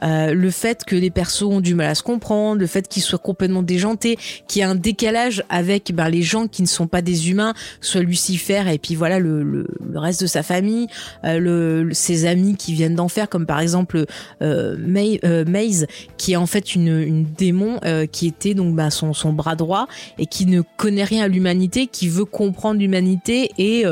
[0.03, 3.03] euh, le fait que les persos ont du mal à se comprendre, le fait qu'ils
[3.03, 6.87] soient complètement déjantés, qu'il y a un décalage avec ben, les gens qui ne sont
[6.87, 10.89] pas des humains, soit Lucifer et puis voilà le, le, reste de sa famille,
[11.25, 14.05] euh, le, ses amis qui viennent d'enfer, comme par exemple
[14.43, 15.87] euh, May, euh, Maze,
[16.17, 17.79] qui est en fait une, une démon
[18.11, 19.87] qui était donc ben, son, son bras droit
[20.19, 23.85] et qui ne connaît rien à l'humanité, qui veut comprendre l'humanité et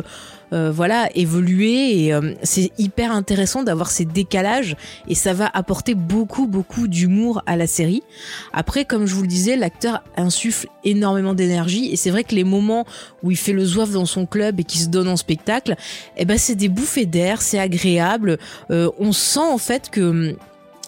[0.52, 5.94] euh, voilà évoluer et euh, c'est hyper intéressant d'avoir ces décalages et ça va apporter
[6.00, 8.02] beaucoup beaucoup d'humour à la série.
[8.52, 12.44] Après comme je vous le disais, l'acteur insuffle énormément d'énergie et c'est vrai que les
[12.44, 12.86] moments
[13.22, 15.76] où il fait le zouave dans son club et qui se donne en spectacle,
[16.16, 18.38] eh ben c'est des bouffées d'air, c'est agréable.
[18.70, 20.36] Euh, on sent en fait que hum,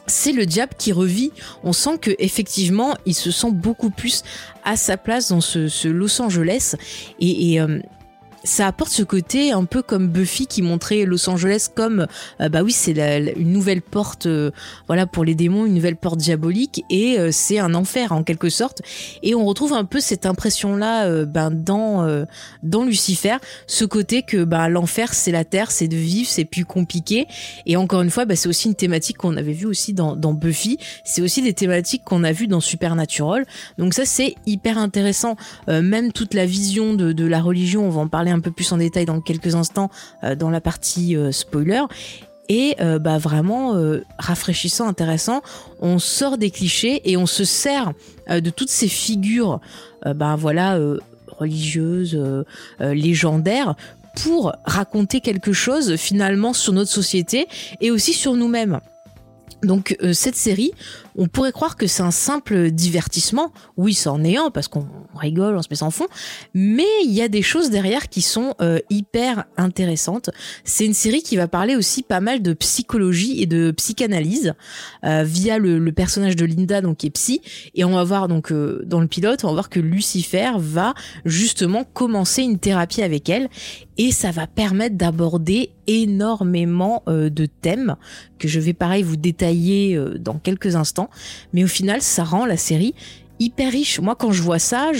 [0.06, 1.32] c'est le diable qui revit.
[1.62, 4.24] On sent que effectivement, il se sent beaucoup plus
[4.64, 6.74] à sa place dans ce, Los Angeles
[7.20, 7.82] et, hum,
[8.44, 12.06] ça apporte ce côté un peu comme Buffy qui montrait Los Angeles comme
[12.40, 12.92] euh, bah oui c'est
[13.36, 14.50] une nouvelle porte euh,
[14.86, 18.48] voilà pour les démons une nouvelle porte diabolique et euh, c'est un enfer en quelque
[18.48, 18.82] sorte.
[19.22, 22.24] Et on retrouve un peu cette impression là ben dans
[22.62, 26.64] dans Lucifer ce côté que bah l'enfer c'est la terre c'est de vivre c'est plus
[26.64, 27.26] compliqué.
[27.66, 30.32] Et encore une fois bah, c'est aussi une thématique qu'on avait vu aussi dans, dans
[30.32, 30.78] Buffy.
[31.04, 33.46] C'est aussi des thématiques qu'on a vu dans Supernatural.
[33.78, 35.36] Donc ça c'est hyper intéressant.
[35.68, 38.72] Même toute la vision de, de la religion on va en parler un peu plus
[38.72, 39.90] en détail dans quelques instants
[40.24, 41.82] euh, dans la partie euh, spoiler
[42.48, 43.80] et euh, bah vraiment
[44.18, 45.42] rafraîchissant, intéressant.
[45.80, 47.92] On sort des clichés et on se sert
[48.28, 49.60] de toutes ces figures,
[50.04, 50.78] bah voilà,
[51.28, 52.20] religieuses,
[52.80, 53.74] légendaires,
[54.16, 57.46] pour raconter quelque chose finalement sur notre société
[57.80, 58.80] et aussi sur nous-mêmes.
[59.62, 60.72] Donc cette série,
[61.16, 63.52] on pourrait croire que c'est un simple divertissement.
[63.76, 66.06] Oui, ça en est un parce qu'on rigole, on se met sans fond.
[66.54, 70.30] Mais il y a des choses derrière qui sont euh, hyper intéressantes.
[70.64, 74.54] C'est une série qui va parler aussi pas mal de psychologie et de psychanalyse
[75.04, 77.42] euh, via le, personnage de Linda, donc qui est psy.
[77.74, 80.94] Et on va voir donc dans le pilote, on va voir que Lucifer va
[81.24, 83.48] justement commencer une thérapie avec elle
[83.98, 87.96] et ça va permettre d'aborder énormément euh, de thèmes
[88.38, 91.01] que je vais pareil vous détailler euh, dans quelques instants
[91.52, 92.94] mais au final ça rend la série
[93.42, 94.00] hyper riche.
[94.00, 94.92] Moi, quand je vois ça,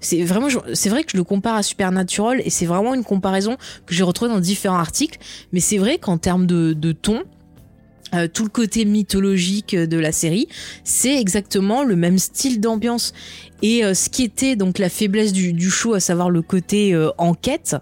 [0.00, 4.02] c'est vrai que je le compare à Supernatural et c'est vraiment une comparaison que j'ai
[4.02, 5.18] retrouvée dans différents articles.
[5.52, 7.22] Mais c'est vrai qu'en termes de, de ton,
[8.14, 10.48] euh, tout le côté mythologique de la série,
[10.82, 13.12] c'est exactement le même style d'ambiance.
[13.62, 16.94] Et euh, ce qui était donc la faiblesse du, du show, à savoir le côté
[16.94, 17.76] euh, enquête,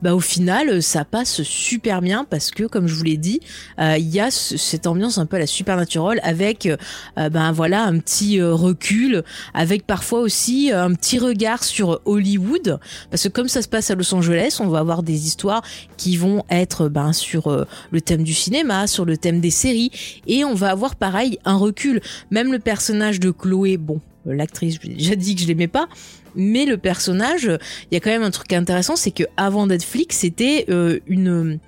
[0.00, 3.40] bah au final ça passe super bien parce que comme je vous l'ai dit,
[3.80, 6.68] euh, il y a cette ambiance un peu à la supernatural avec
[7.16, 9.22] ben voilà un petit recul,
[9.54, 12.78] avec parfois aussi un petit regard sur Hollywood
[13.10, 15.62] parce que comme ça se passe à Los Angeles, on va avoir des histoires
[15.96, 19.90] qui vont être ben sur le thème du cinéma, sur le thème des séries
[20.26, 22.00] et on va avoir pareil un recul.
[22.30, 24.00] Même le personnage de Chloé, bon
[24.32, 25.88] l'actrice, j'ai déjà dit que je l'aimais pas,
[26.36, 27.44] mais le personnage,
[27.90, 31.58] il y a quand même un truc intéressant, c'est que avant Netflix, c'était euh, une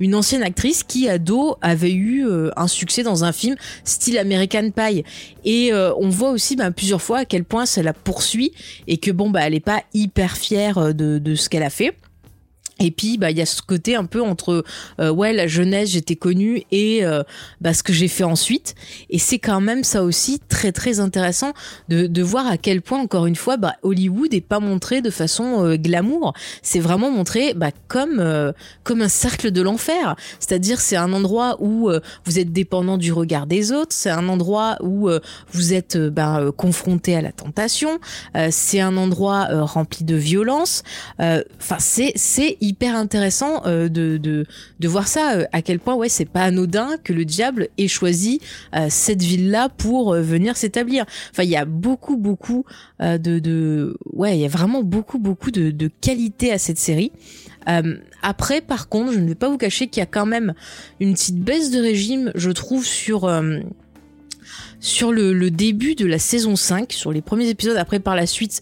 [0.00, 4.70] une ancienne actrice qui ado avait eu euh, un succès dans un film style American
[4.70, 5.02] Pie
[5.44, 8.52] et euh, on voit aussi bah, plusieurs fois à quel point ça la poursuit
[8.86, 11.96] et que bon bah elle est pas hyper fière de, de ce qu'elle a fait.
[12.80, 14.64] Et puis bah il y a ce côté un peu entre
[15.00, 17.22] euh, ouais la jeunesse j'étais connue et euh,
[17.60, 18.74] bah, ce que j'ai fait ensuite.
[19.10, 21.52] Et c'est quand même ça aussi très très intéressant
[21.88, 25.10] de, de voir à quel point encore une fois bah Hollywood est pas montré de
[25.10, 26.34] façon euh, glamour.
[26.62, 28.24] C'est vraiment montré bah comme
[28.84, 30.14] comme un cercle de l'enfer.
[30.38, 31.90] C'est-à-dire c'est un endroit où
[32.24, 33.92] vous êtes dépendant du regard des autres.
[33.92, 35.08] C'est un endroit où
[35.52, 37.98] vous êtes bah, confronté à la tentation.
[38.50, 40.82] C'est un endroit rempli de violence.
[41.18, 44.44] Enfin c'est c'est hyper intéressant euh, de, de,
[44.78, 47.88] de voir ça, euh, à quel point ouais c'est pas anodin que le diable ait
[47.88, 48.40] choisi
[48.76, 51.06] euh, cette ville-là pour venir s'établir.
[51.30, 52.64] Enfin, il y a beaucoup beaucoup
[53.00, 57.12] de, de ouais, il y a vraiment beaucoup beaucoup de, de qualité à cette série.
[58.22, 60.54] après, par contre, je ne vais pas vous cacher qu'il y a quand même
[61.00, 63.28] une petite baisse de régime, je trouve, sur
[64.80, 67.76] sur le, le, début de la saison 5, sur les premiers épisodes.
[67.76, 68.60] Après, par la suite,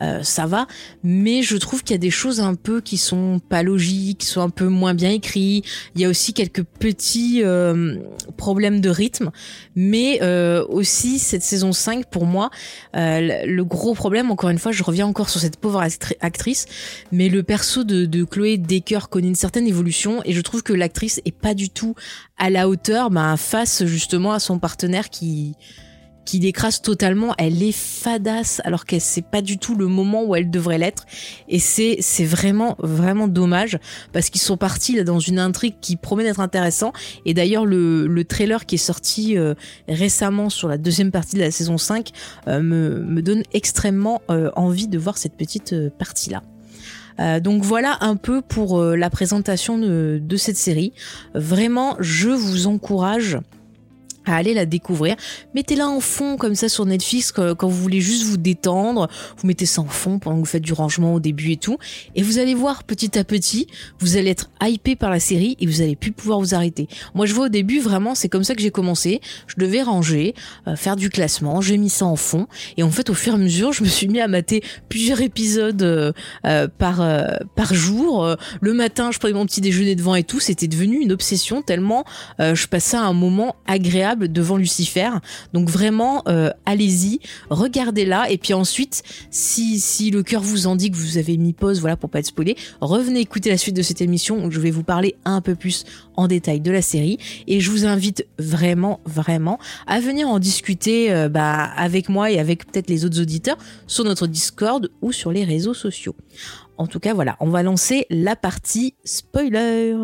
[0.00, 0.66] euh, ça va.
[1.02, 4.26] Mais je trouve qu'il y a des choses un peu qui sont pas logiques, qui
[4.26, 5.62] sont un peu moins bien écrits.
[5.94, 7.96] Il y a aussi quelques petits euh,
[8.36, 9.30] problèmes de rythme.
[9.74, 12.50] Mais euh, aussi, cette saison 5, pour moi,
[12.94, 15.82] le gros problème, encore une fois, je reviens encore sur cette pauvre
[16.20, 16.66] actrice,
[17.12, 20.72] mais le perso de, de Chloé Decker connaît une certaine évolution et je trouve que
[20.72, 21.94] l'actrice est pas du tout
[22.38, 25.54] à la hauteur bah, face justement à son partenaire qui
[26.28, 27.34] qui l'écrase totalement.
[27.38, 31.06] Elle est fadasse alors qu'elle c'est pas du tout le moment où elle devrait l'être.
[31.48, 33.78] Et c'est vraiment vraiment dommage
[34.12, 36.92] parce qu'ils sont partis là dans une intrigue qui promet d'être intéressant.
[37.24, 39.54] Et d'ailleurs le, le trailer qui est sorti euh,
[39.88, 42.10] récemment sur la deuxième partie de la saison 5
[42.46, 47.40] euh, me, donne extrêmement euh, envie de voir cette petite partie là.
[47.40, 50.92] donc voilà un peu pour la présentation de, cette série.
[51.34, 53.38] Vraiment, je vous encourage
[54.28, 55.16] à aller la découvrir.
[55.54, 59.08] Mettez-la en fond comme ça sur Netflix quand, vous voulez juste vous détendre.
[59.38, 61.78] Vous mettez ça en fond pendant que vous faites du rangement au début et tout.
[62.14, 63.66] Et vous allez voir petit à petit,
[64.00, 66.88] vous allez être hypé par la série et vous allez plus pouvoir vous arrêter.
[67.14, 69.20] Moi je vois au début vraiment c'est comme ça que j'ai commencé.
[69.46, 70.34] Je devais ranger,
[70.66, 72.46] euh, faire du classement, j'ai mis ça en fond.
[72.76, 75.20] Et en fait au fur et à mesure je me suis mis à mater plusieurs
[75.20, 76.12] épisodes euh,
[76.46, 77.02] euh, par,
[77.54, 78.36] par jour.
[78.60, 80.40] le matin je prenais mon petit déjeuner devant et tout.
[80.40, 82.04] C'était devenu une obsession tellement
[82.38, 85.10] je passais un moment agréable devant Lucifer.
[85.52, 90.90] Donc vraiment, euh, allez-y, regardez-la et puis ensuite, si, si le cœur vous en dit
[90.90, 93.82] que vous avez mis pause, voilà pour pas être spoilé, revenez écouter la suite de
[93.82, 95.84] cette émission où je vais vous parler un peu plus
[96.16, 101.12] en détail de la série et je vous invite vraiment, vraiment à venir en discuter
[101.12, 105.32] euh, bah, avec moi et avec peut-être les autres auditeurs sur notre Discord ou sur
[105.32, 106.16] les réseaux sociaux.
[106.76, 109.96] En tout cas, voilà, on va lancer la partie spoiler.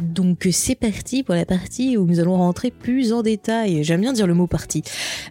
[0.00, 3.84] Donc c'est parti pour la partie où nous allons rentrer plus en détail.
[3.84, 4.82] J'aime bien dire le mot partie.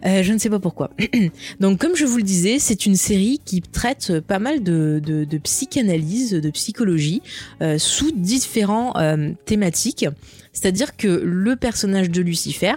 [0.06, 0.90] Euh, je ne sais pas pourquoi.
[1.60, 6.32] Donc comme je vous le disais, c'est une série qui traite pas mal de, psychanalyse,
[6.32, 7.22] de psychologie,
[7.62, 10.06] euh, sous différents euh, thématiques.
[10.52, 12.74] C'est-à-dire que le personnage de Lucifer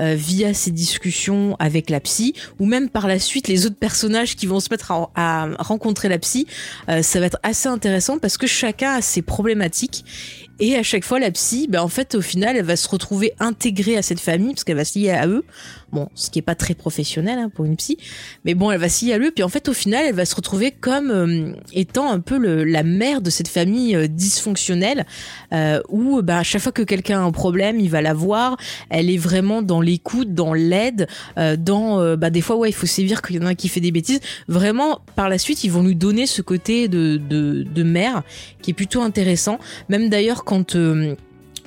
[0.00, 4.36] euh, via ses discussions avec la psy, ou même par la suite les autres personnages
[4.36, 6.46] qui vont se mettre à, rencontrer la psy,
[6.88, 10.04] euh, ça va être assez intéressant parce que chacun a ses problématiques
[10.60, 13.32] et à chaque fois, la psy, ben, en fait, au final, elle va se retrouver
[13.40, 15.44] intégrée à cette famille parce qu'elle va se lier à eux.
[15.92, 17.98] Bon, ce qui est pas très professionnel hein, pour une psy,
[18.46, 19.30] mais bon, elle va s'y aller.
[19.30, 22.64] Puis en fait, au final, elle va se retrouver comme euh, étant un peu le,
[22.64, 25.04] la mère de cette famille euh, dysfonctionnelle,
[25.52, 28.56] euh, où bah, à chaque fois que quelqu'un a un problème, il va la voir.
[28.88, 32.86] Elle est vraiment dans l'écoute, dans l'aide, euh, dans bah, des fois, ouais, il faut
[32.86, 34.20] sévir qu'il y en a un qui fait des bêtises.
[34.48, 38.22] Vraiment, par la suite, ils vont lui donner ce côté de, de, de mère
[38.62, 39.58] qui est plutôt intéressant.
[39.90, 40.74] Même d'ailleurs, quand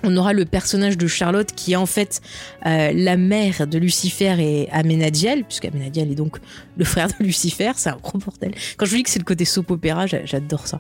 [0.06, 2.22] on aura le personnage de Charlotte qui est en fait
[2.66, 6.38] euh, la mère de Lucifer et Amenadiel, puisque Amenadiel est donc
[6.78, 8.54] le frère de Lucifer, c'est un gros bordel.
[8.78, 10.80] Quand je vous dis que c'est le côté soap opéra, j'adore ça.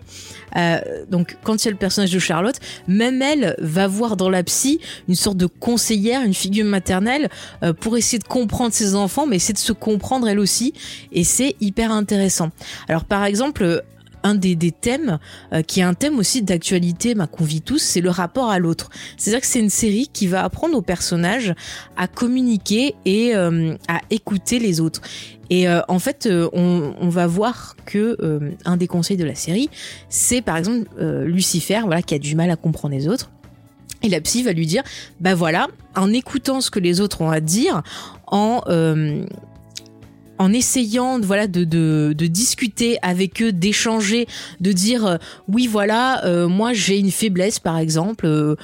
[0.55, 4.79] Euh, donc quand il le personnage de Charlotte, même elle va voir dans la psy
[5.07, 7.29] une sorte de conseillère, une figure maternelle
[7.63, 10.73] euh, pour essayer de comprendre ses enfants, mais essayer de se comprendre elle aussi,
[11.11, 12.51] et c'est hyper intéressant.
[12.87, 13.83] Alors par exemple,
[14.25, 15.19] un des, thèmes
[15.53, 18.89] euh, qui est un thème aussi d'actualité bah, qu'on tous, c'est le rapport à l'autre.
[19.17, 21.53] C'est-à-dire que c'est une série qui va apprendre aux personnages
[21.95, 25.01] à communiquer et euh, à écouter les autres.
[25.51, 28.17] Et euh, en fait, on, on, va voir que
[28.65, 29.69] un des conseils de la série,
[30.09, 30.87] c'est par exemple
[31.23, 33.29] Lucifer, voilà, qui a du mal à comprendre les autres.
[34.01, 34.81] Et la psy va lui dire,
[35.19, 37.83] bah voilà, en écoutant ce que les autres ont à dire,
[38.25, 38.63] en
[40.37, 44.27] en essayant voilà de, de, discuter avec eux, d'échanger,
[44.59, 45.17] de dire euh,
[45.47, 48.55] oui voilà euh, moi j'ai une faiblesse par exemple, euh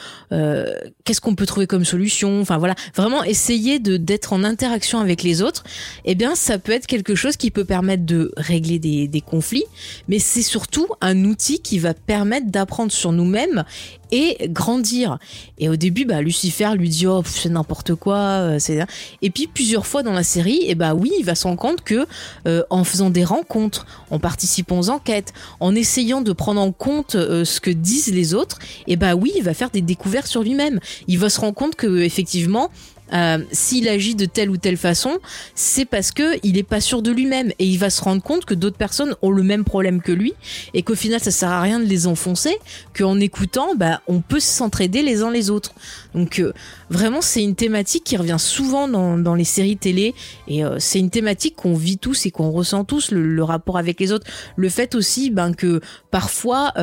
[1.03, 2.75] qu'est-ce qu'on peut trouver comme solution, enfin voilà.
[2.95, 5.63] Vraiment essayer de d'être en interaction avec les autres,
[6.05, 9.65] eh bien ça peut être quelque chose qui peut permettre de régler des, des conflits,
[10.07, 13.63] mais c'est surtout un outil qui va permettre d'apprendre sur nous-mêmes
[14.11, 15.17] et grandir.
[15.57, 18.79] Et au début, bah, Lucifer lui dit oh c'est n'importe quoi, euh, c'est
[19.21, 21.59] et puis plusieurs fois dans la série, et eh bah oui, il va se rendre
[21.59, 22.05] compte que
[22.47, 27.15] euh, en faisant des rencontres, en participant aux enquêtes, en essayant de prendre en compte
[27.15, 30.27] euh, ce que disent les autres, et eh bah oui, il va faire des découvertes
[30.27, 30.79] sur lui-même.
[31.07, 32.69] Il va se rendre compte que effectivement,
[33.13, 35.19] euh, s'il agit de telle ou telle façon,
[35.55, 37.51] c'est parce que il est pas sûr de lui-même.
[37.59, 40.33] Et il va se rendre compte que d'autres personnes ont le même problème que lui
[40.73, 42.57] et qu'au final ça sert à rien de les enfoncer,
[42.97, 45.73] qu'en écoutant, bah on peut s'entraider les uns les autres.
[46.13, 46.53] Donc euh,
[46.89, 50.13] vraiment c'est une thématique qui revient souvent dans, dans les séries télé.
[50.47, 53.77] Et euh, c'est une thématique qu'on vit tous et qu'on ressent tous le, le, rapport
[53.77, 56.73] avec les autres, le fait aussi ben que parfois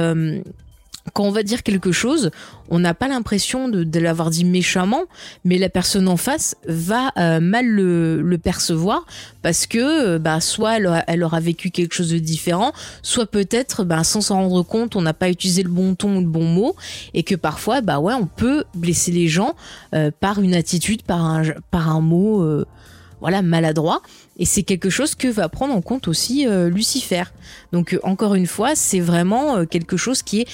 [1.12, 2.30] quand on va dire quelque chose,
[2.70, 5.02] on n'a pas l'impression de, l'avoir dit méchamment,
[5.44, 9.04] mais la personne en face va euh, mal le, percevoir
[9.42, 14.04] parce que euh, bah, soit elle aura, vécu quelque chose de différent, soit peut-être bah,
[14.04, 16.76] sans s'en rendre compte, on n'a pas utilisé le bon ton ou le bon mot,
[17.14, 19.54] et que parfois, bah ouais, on peut blesser les gens
[19.94, 22.64] euh, par une attitude, par un, par un mot
[23.20, 24.02] voilà maladroit
[24.38, 27.24] et c'est quelque chose que va prendre en compte aussi euh, Lucifer.
[27.72, 30.48] Donc euh, encore une fois, c'est vraiment euh, quelque chose qui est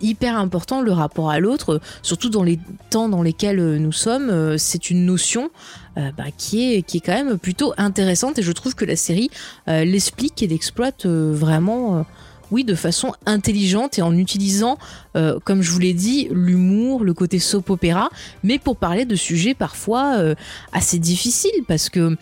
[0.00, 2.58] hyper important le rapport à l'autre, surtout dans les
[2.90, 4.56] temps dans lesquels nous sommes.
[4.58, 5.50] c'est une notion
[5.96, 9.30] bah, qui est qui est quand même plutôt intéressante et je trouve que la série
[9.66, 12.04] l'explique et l'exploite vraiment
[12.50, 14.78] oui, de façon intelligente et en utilisant,
[15.16, 18.10] euh, comme je vous l'ai dit, l'humour, le côté soap opéra,
[18.42, 20.34] mais pour parler de sujets parfois euh,
[20.72, 22.16] assez difficiles parce que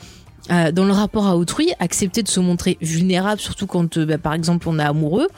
[0.51, 4.35] euh, dans le rapport à autrui, accepter de se montrer vulnérable, surtout quand, bah, par
[4.35, 5.29] exemple, on est amoureux,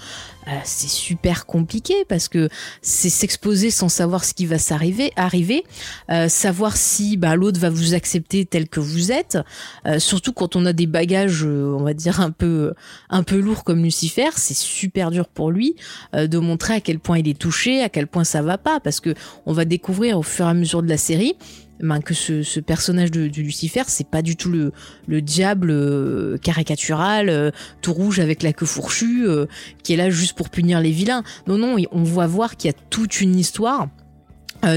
[0.49, 2.49] euh, c'est super compliqué parce que
[2.81, 5.65] c'est s'exposer sans savoir ce qui va s'arriver, arriver,
[6.11, 9.39] euh, savoir si bah, l'autre va vous accepter tel que vous êtes,
[9.87, 12.75] euh, surtout quand on a des bagages, on va dire un peu
[13.11, 15.75] un peu lourds comme Lucifer, c'est super dur pour lui
[16.13, 19.01] de montrer à quel point il est touché, à quel point ça va pas, parce
[19.01, 19.15] que
[19.47, 21.37] on va découvrir au fur et à mesure de la série
[21.81, 24.73] ben, que ce, ce, personnage de, de Lucifer, c'est pas du tout le,
[25.07, 27.51] le diable euh, caricatural, euh,
[27.83, 29.47] tout rouge avec la queue fourchue, euh,
[29.83, 31.23] qui est là juste pour punir les vilains.
[31.47, 33.89] Non, non, on voit voir qu'il y a toute une histoire.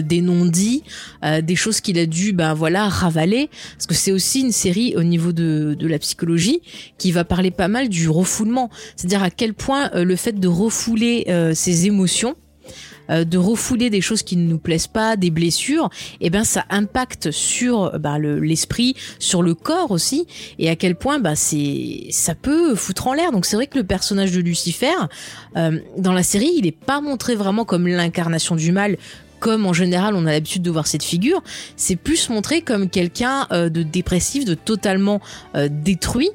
[0.03, 0.83] des non-dits,
[1.41, 5.03] des choses qu'il a dû ben voilà ravaler parce que c'est aussi une série au
[5.03, 6.59] niveau de, de la psychologie
[6.97, 11.25] qui va parler pas mal du refoulement c'est-à-dire à quel point le fait de refouler
[11.55, 12.35] ses émotions
[13.09, 15.89] euh, de refouler des choses qui ne nous plaisent pas, des blessures,
[16.21, 20.95] et eh ben ça impacte sur bah, l'esprit, sur le corps aussi, et à quel
[20.95, 23.31] point bah c'est ça peut foutre en l'air.
[23.31, 24.87] Donc c'est vrai que le personnage de Lucifer
[25.57, 28.97] euh, dans la série, il est pas montré vraiment comme l'incarnation du mal
[29.39, 31.41] comme en général on a l'habitude de voir cette figure,
[31.77, 35.21] c'est plus montré comme quelqu'un euh, de dépressif, de totalement
[35.69, 36.29] détruit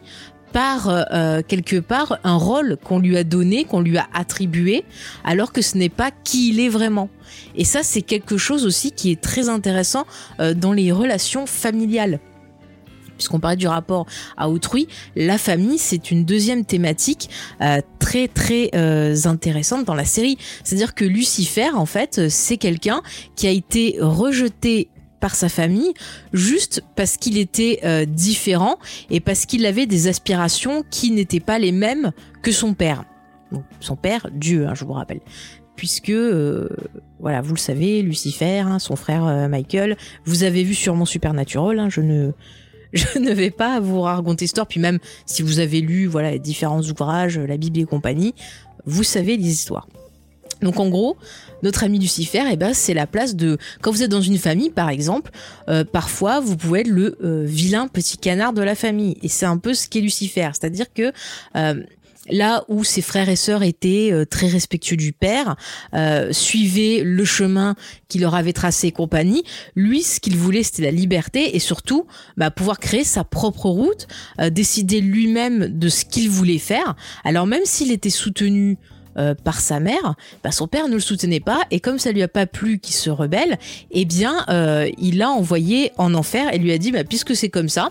[0.54, 4.84] par euh, quelque part un rôle qu'on lui a donné, qu'on lui a attribué,
[5.24, 7.10] alors que ce n'est pas qui il est vraiment.
[7.56, 10.06] Et ça, c'est quelque chose aussi qui est très intéressant
[10.38, 12.20] euh, dans les relations familiales
[13.16, 18.70] puisqu'on parlait du rapport à autrui, la famille, c'est une deuxième thématique euh, très très
[18.74, 20.36] euh, intéressante dans la série.
[20.64, 23.02] C'est-à-dire que Lucifer, en fait, c'est quelqu'un
[23.36, 24.88] qui a été rejeté
[25.24, 25.94] par sa famille
[26.34, 28.76] juste parce qu'il était euh, différent
[29.08, 32.12] et parce qu'il avait des aspirations qui n'étaient pas les mêmes
[32.42, 33.04] que son père.
[33.80, 35.20] son père, Dieu, hein, je vous rappelle
[35.76, 36.12] puisque
[37.20, 39.96] voilà, vous le savez, Lucifer, hein, son frère Michael,
[40.26, 42.32] vous avez vu sûrement Supernatural, hein, je ne
[42.92, 44.66] je ne vais pas vous raconter histoire.
[44.66, 48.34] Puis même si vous avez lu voilà différents ouvrages, la Bible et compagnie,
[48.84, 49.88] vous savez les histoires.
[50.60, 51.16] Donc en gros,
[51.64, 53.58] notre ami Lucifer, eh ben, c'est la place de...
[53.80, 55.30] Quand vous êtes dans une famille, par exemple,
[55.68, 59.16] euh, parfois, vous pouvez être le euh, vilain petit canard de la famille.
[59.22, 60.50] Et c'est un peu ce qu'est Lucifer.
[60.52, 61.12] C'est-à-dire que...
[61.56, 61.82] Euh,
[62.30, 65.56] là où ses frères et sœurs étaient euh, très respectueux du père,
[65.94, 67.74] euh, suivaient le chemin
[68.08, 69.44] qu'il leur avait tracé et compagnie,
[69.76, 72.06] lui, ce qu'il voulait, c'était la liberté et surtout
[72.36, 74.06] bah, pouvoir créer sa propre route,
[74.40, 76.96] euh, décider lui-même de ce qu'il voulait faire.
[77.24, 78.78] Alors même s'il était soutenu
[79.44, 82.28] par sa mère, bah, son père ne le soutenait pas et comme ça lui a
[82.28, 83.58] pas plu qu'il se rebelle,
[83.90, 84.44] eh bien
[84.98, 87.90] il l'a envoyé en enfer et lui a dit bah, puisque c'est comme ça,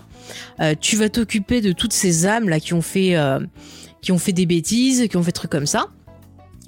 [0.80, 3.16] tu vas t'occuper de toutes ces âmes là qui ont fait
[4.02, 5.88] qui ont fait des bêtises, qui ont fait des trucs comme ça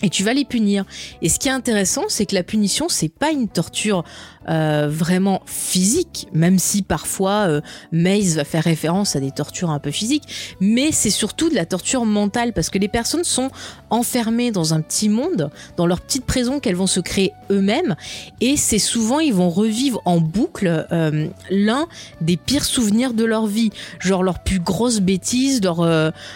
[0.02, 0.84] et tu vas les punir.
[1.22, 4.04] Et ce qui est intéressant, c'est que la punition, c'est pas une torture
[4.48, 9.80] euh, vraiment physique, même si parfois euh, Maze va faire référence à des tortures un
[9.80, 13.50] peu physiques, mais c'est surtout de la torture mentale parce que les personnes sont
[13.90, 17.96] enfermées dans un petit monde, dans leur petite prison qu'elles vont se créer eux-mêmes,
[18.40, 21.86] et c'est souvent ils vont revivre en boucle euh, l'un
[22.20, 25.84] des pires souvenirs de leur vie, genre leur plus grosse bêtise, leur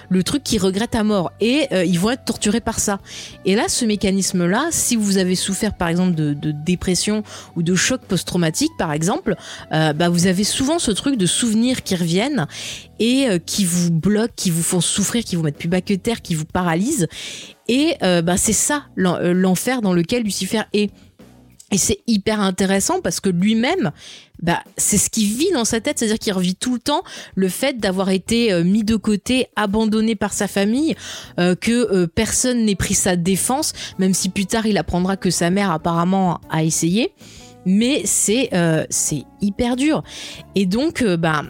[0.09, 2.99] le truc qu'ils regrettent à mort, et ils vont être torturés par ça.
[3.45, 7.23] Et là, ce mécanisme-là, si vous avez souffert par exemple de, de dépression
[7.57, 9.37] ou de choc post-traumatique, par exemple,
[9.73, 12.47] euh, bah, vous avez souvent ce truc de souvenirs qui reviennent
[12.99, 15.95] et euh, qui vous bloquent, qui vous font souffrir, qui vous mettent plus bas que
[15.95, 17.09] terre, qui vous paralysent.
[17.69, 20.91] Et euh, bah, c'est ça l'enfer dans lequel Lucifer est.
[21.73, 23.93] Et c'est hyper intéressant parce que lui-même,
[24.43, 27.05] bah, c'est ce qu'il vit dans sa tête, c'est-à-dire qu'il revit tout le temps
[27.37, 30.97] le fait d'avoir été mis de côté, abandonné par sa famille,
[31.37, 35.71] que personne n'ait pris sa défense, même si plus tard il apprendra que sa mère
[35.71, 37.13] apparemment a essayé.
[37.67, 38.51] Mais c'est
[38.91, 40.03] c'est hyper dur.
[40.55, 41.43] Et donc, bah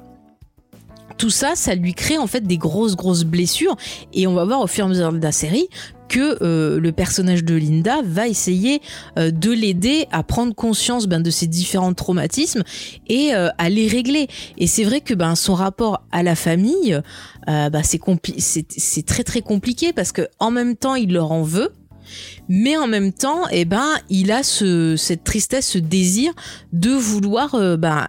[1.21, 3.77] tout ça, ça lui crée en fait des grosses grosses blessures
[4.15, 5.69] et on va voir au fur et à mesure de la série
[6.09, 8.81] que euh, le personnage de Linda va essayer
[9.19, 12.65] euh, de l'aider à prendre conscience ben, de ses différents traumatismes
[13.09, 14.29] et euh, à les régler.
[14.59, 17.01] Et c'est vrai que ben, son rapport à la famille,
[17.47, 21.71] ben, c'est très très compliqué parce que en même temps il leur en veut,
[22.49, 26.33] mais en même temps, eh ben, il a ce, cette tristesse, ce désir
[26.73, 28.07] de vouloir, ben,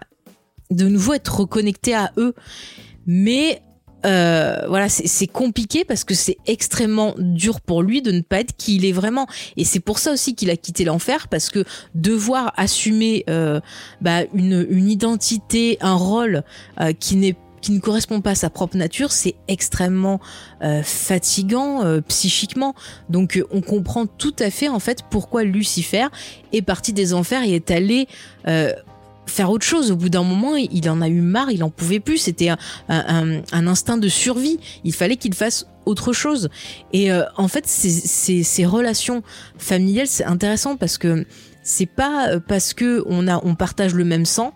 [0.70, 2.34] de nouveau être reconnecté à eux.
[3.06, 3.62] Mais
[4.04, 8.56] euh, voilà, c'est compliqué parce que c'est extrêmement dur pour lui de ne pas être
[8.56, 9.26] qui il est vraiment.
[9.56, 13.60] Et c'est pour ça aussi qu'il a quitté l'enfer parce que devoir assumer euh,
[14.00, 16.42] bah, une, identité, un rôle
[16.80, 20.20] euh, qui n'est qui ne correspond pas à sa propre nature, c'est extrêmement
[20.62, 22.74] euh, fatigant euh, psychiquement.
[23.08, 26.08] Donc on comprend tout à fait en fait pourquoi Lucifer
[26.52, 28.08] est parti des enfers et est allé
[29.26, 29.90] faire autre chose.
[29.90, 32.18] Au bout d'un moment, il en a eu marre, il en pouvait plus.
[32.18, 32.50] C'était
[32.88, 34.58] un, instinct de survie.
[34.84, 36.48] Il fallait qu'il fasse autre chose.
[36.92, 39.22] Et euh, en fait, ces, ces, relations
[39.58, 41.26] familiales, c'est intéressant parce que
[41.62, 44.54] c'est pas euh, parce que on a, on partage le même sang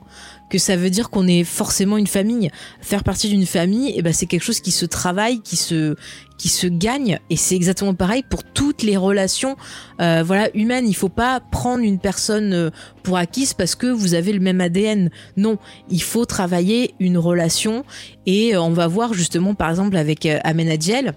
[0.50, 2.50] que ça veut dire qu'on est forcément une famille.
[2.80, 5.96] Faire partie d'une famille, et eh ben c'est quelque chose qui se travaille, qui se
[6.38, 9.56] qui se gagne et c'est exactement pareil pour toutes les relations
[10.00, 10.86] euh, voilà humaines.
[10.86, 12.70] Il faut pas prendre une personne euh,
[13.02, 15.10] pour acquise parce que vous avez le même ADN.
[15.36, 17.84] Non, il faut travailler une relation
[18.26, 21.14] et euh, on va voir justement par exemple avec Amenadiel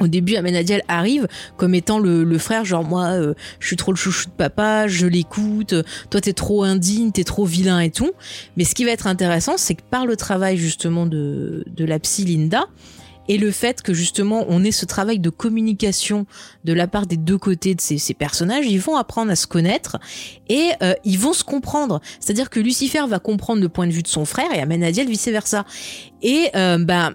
[0.00, 3.96] au début, Amenadiel arrive comme étant le, frère, genre moi, euh, je suis trop le
[3.96, 5.74] chouchou de papa, je l'écoute,
[6.10, 8.10] toi t'es trop indigne, t'es trop vilain et tout.
[8.56, 11.98] Mais ce qui va être intéressant, c'est que par le travail justement de, de la
[11.98, 12.66] psy Linda,
[13.30, 16.26] et le fait que justement on ait ce travail de communication
[16.64, 19.46] de la part des deux côtés de ces, ces personnages, ils vont apprendre à se
[19.46, 19.98] connaître
[20.48, 22.00] et euh, ils vont se comprendre.
[22.18, 25.28] C'est-à-dire que Lucifer va comprendre le point de vue de son frère et Amenadiel vice
[25.28, 25.64] versa.
[26.22, 27.12] Et euh, bah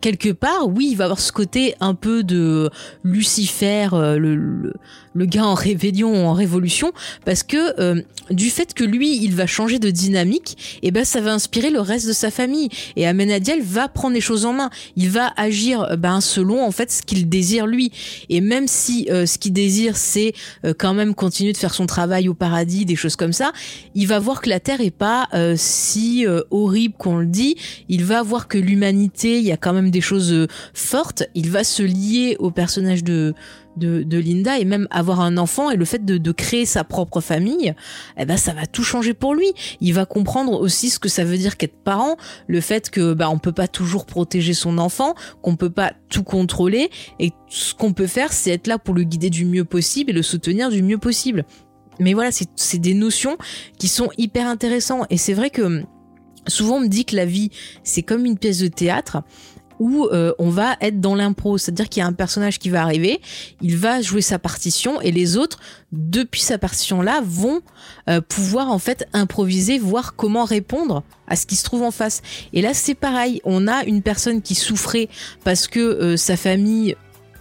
[0.00, 2.70] quelque part, oui, il va avoir ce côté un peu de
[3.04, 4.74] Lucifer, euh, le,
[5.14, 6.92] le gars en rébellion en révolution
[7.24, 11.20] parce que euh, du fait que lui il va changer de dynamique et ben ça
[11.20, 12.68] va inspirer le reste de sa famille.
[12.96, 14.70] Et Amenadiel va prendre les choses en main.
[14.96, 17.90] Il va agir euh, ben selon en fait ce qu'il désire lui.
[18.28, 20.32] Et même si euh, ce qu'il désire c'est
[20.78, 23.52] quand même continuer de faire son travail au paradis des choses comme ça
[23.94, 27.56] il va voir que la terre est pas si horrible qu'on le dit.
[27.88, 31.24] Il va voir que l'humanité il y a quand même des choses fortes.
[31.34, 33.34] Il va se lier au personnage de
[33.76, 37.74] de, Linda et même avoir un enfant et le fait de, créer sa propre famille,
[38.16, 39.52] eh ben ça va tout changer pour lui.
[39.80, 42.16] Il va comprendre aussi ce que ça veut dire qu'être parent,
[42.46, 46.22] le fait que bah on peut pas toujours protéger son enfant, qu'on peut pas tout
[46.22, 50.10] contrôler et ce qu'on peut faire c'est être là pour le guider du mieux possible
[50.10, 51.44] et le soutenir du mieux possible.
[51.98, 53.36] Mais voilà, c'est des notions
[53.78, 55.82] qui sont hyper intéressantes et c'est vrai que
[56.46, 57.50] souvent on me dit que la vie
[57.84, 59.22] c'est comme une pièce de théâtre
[59.80, 62.82] où euh, on va être dans l'impro, c'est-à-dire qu'il y a un personnage qui va
[62.82, 63.20] arriver,
[63.62, 65.58] il va jouer sa partition et les autres,
[65.90, 67.62] depuis sa partition là, vont
[68.08, 72.20] euh, pouvoir en fait improviser, voir comment répondre à ce qui se trouve en face.
[72.52, 75.08] Et là c'est pareil, on a une personne qui souffrait
[75.44, 76.94] parce que euh, sa famille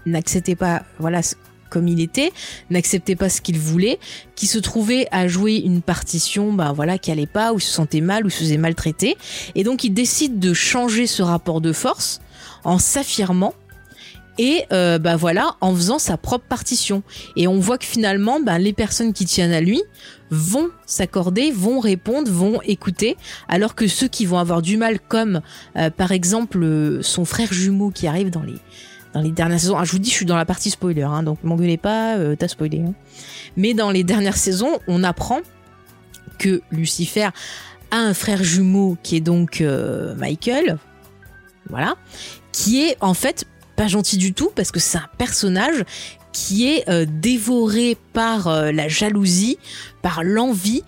[0.05, 1.21] n'acceptait pas, voilà
[1.69, 2.31] comme il était,
[2.71, 3.99] n'acceptait pas ce qu'il voulait,
[4.35, 8.01] qui se trouvait à jouer une partition, ben voilà, qui allait pas, ou se sentait
[8.01, 9.17] mal, ou se faisait maltraiter,
[9.53, 12.21] et donc il décide de changer ce rapport de force
[12.63, 13.53] en s'affirmant
[14.39, 17.03] et euh, bah voilà en faisant sa propre partition.
[17.35, 19.83] Et on voit que finalement bah, les personnes qui tiennent à lui
[20.31, 23.17] vont s'accorder vont répondre vont écouter
[23.49, 25.41] alors que ceux qui vont avoir du mal comme
[25.75, 28.55] euh, par exemple euh, son frère jumeau qui arrive dans les
[29.13, 29.77] dans les dernières saisons.
[29.77, 32.47] Ah, je vous dis je suis dans la partie spoiler hein, donc m'engueulez pas t'as
[32.47, 32.93] spoilé hein.
[33.57, 35.41] mais dans les dernières saisons on apprend
[36.37, 37.29] que Lucifer
[37.91, 39.61] a un frère jumeau qui est donc
[40.15, 40.77] Michael.
[41.69, 41.95] Voilà
[42.51, 43.45] qui est en fait
[43.75, 45.85] pas gentil du tout parce que c'est un personnage
[46.31, 49.57] qui est euh, dévoré par euh, la jalousie,
[50.01, 50.83] par l'envie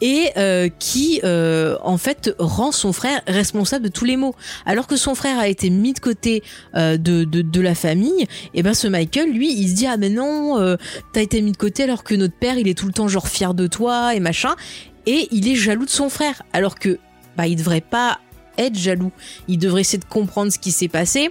[0.00, 4.34] et euh, qui en fait rend son frère responsable de tous les maux.
[4.66, 6.42] Alors que son frère a été mis de côté
[6.74, 10.76] de, la famille, et eh ben ce Michael, lui, il se dit ah mais non,
[11.14, 13.28] t'as été mis de côté alors que notre père il est tout le temps genre
[13.28, 14.56] fier de toi et machin,
[15.06, 16.42] et il est jaloux de son frère.
[16.52, 16.98] Alors que
[17.38, 18.18] bah il devrait pas
[18.58, 19.12] être jaloux.
[19.48, 21.30] Il devrait essayer de comprendre ce qui s'est passé.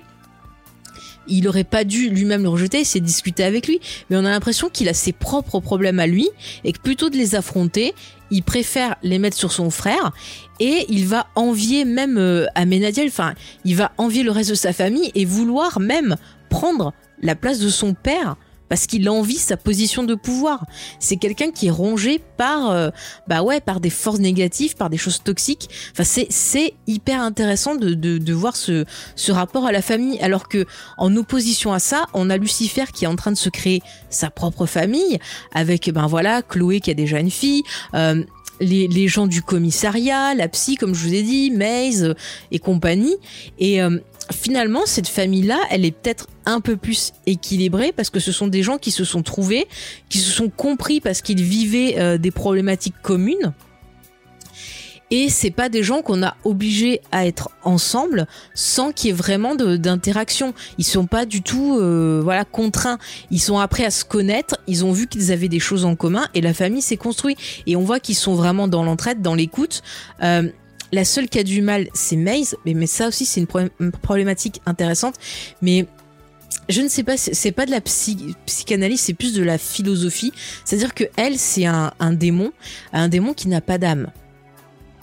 [1.27, 3.79] Il aurait pas dû lui-même le rejeter, c'est discuter avec lui.
[4.09, 6.29] Mais on a l'impression qu'il a ses propres problèmes à lui
[6.63, 7.93] et que plutôt de les affronter,
[8.29, 10.11] il préfère les mettre sur son frère
[10.59, 14.73] et il va envier même euh, Amenadiel, enfin, il va envier le reste de sa
[14.73, 16.15] famille et vouloir même
[16.49, 18.35] prendre la place de son père
[18.69, 20.65] parce qu'il envie sa position de pouvoir.
[20.99, 22.89] C'est quelqu'un qui est rongé par, euh,
[23.27, 25.69] bah ouais, par des forces négatives, par des choses toxiques.
[25.91, 28.85] Enfin, c'est hyper intéressant de, de, de voir ce
[29.15, 30.65] ce rapport à la famille, alors que
[30.97, 34.29] en opposition à ça, on a Lucifer qui est en train de se créer sa
[34.29, 35.19] propre famille
[35.53, 37.63] avec ben voilà Chloé qui a déjà une fille.
[37.93, 38.23] Euh,
[38.59, 42.15] les, les, gens du commissariat, la psy, comme je vous ai dit, Maze
[42.51, 43.15] et compagnie.
[43.59, 43.99] Et euh,
[44.31, 48.63] finalement, cette famille-là, elle est peut-être un peu plus équilibrée parce que ce sont des
[48.63, 49.67] gens qui se sont trouvés,
[50.09, 53.53] qui se sont compris parce qu'ils vivaient euh, des problématiques communes.
[55.15, 59.15] Et c'est pas des gens qu'on a obligés à être ensemble sans qu'il y ait
[59.15, 60.55] vraiment d'interaction.
[60.79, 62.97] Ils sont pas du tout, euh, voilà, contraints.
[63.29, 64.57] Ils sont après à se connaître.
[64.65, 67.37] Ils ont vu qu'ils avaient des choses en commun et la famille s'est construite.
[67.67, 69.83] Et on voit qu'ils sont vraiment dans l'entraide, dans l'écoute.
[70.23, 70.49] Euh,
[70.91, 74.61] la seule qui a du mal, c'est Maze, mais, mais ça aussi c'est une, problématique
[74.65, 75.13] intéressante.
[75.61, 75.85] Mais
[76.69, 80.33] je ne sais pas, c'est pas de la psychanalyse, c'est plus de la philosophie.
[80.65, 82.51] C'est-à-dire que elle, c'est un, démon,
[82.93, 84.09] un démon qui n'a pas d'âme.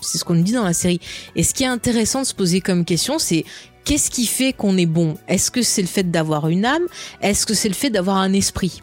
[0.01, 1.01] C'est ce qu'on dit dans la série.
[1.37, 3.45] Et ce qui est intéressant de se poser comme question, c'est
[3.85, 5.17] qu'est-ce qui fait qu'on est bon?
[5.29, 6.87] Est-ce que c'est le fait d'avoir une âme?
[7.23, 8.83] Est-ce que c'est le fait d'avoir un esprit?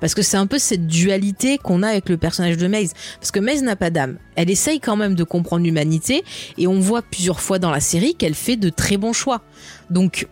[0.00, 2.92] Parce que c'est un peu cette dualité qu'on a avec le personnage de Maze.
[3.20, 4.18] Parce que Maze n'a pas d'âme.
[4.36, 6.24] Elle essaye quand même de comprendre l'humanité
[6.58, 9.42] et on voit plusieurs fois dans la série qu'elle fait de très bons choix.
[9.90, 10.26] Donc,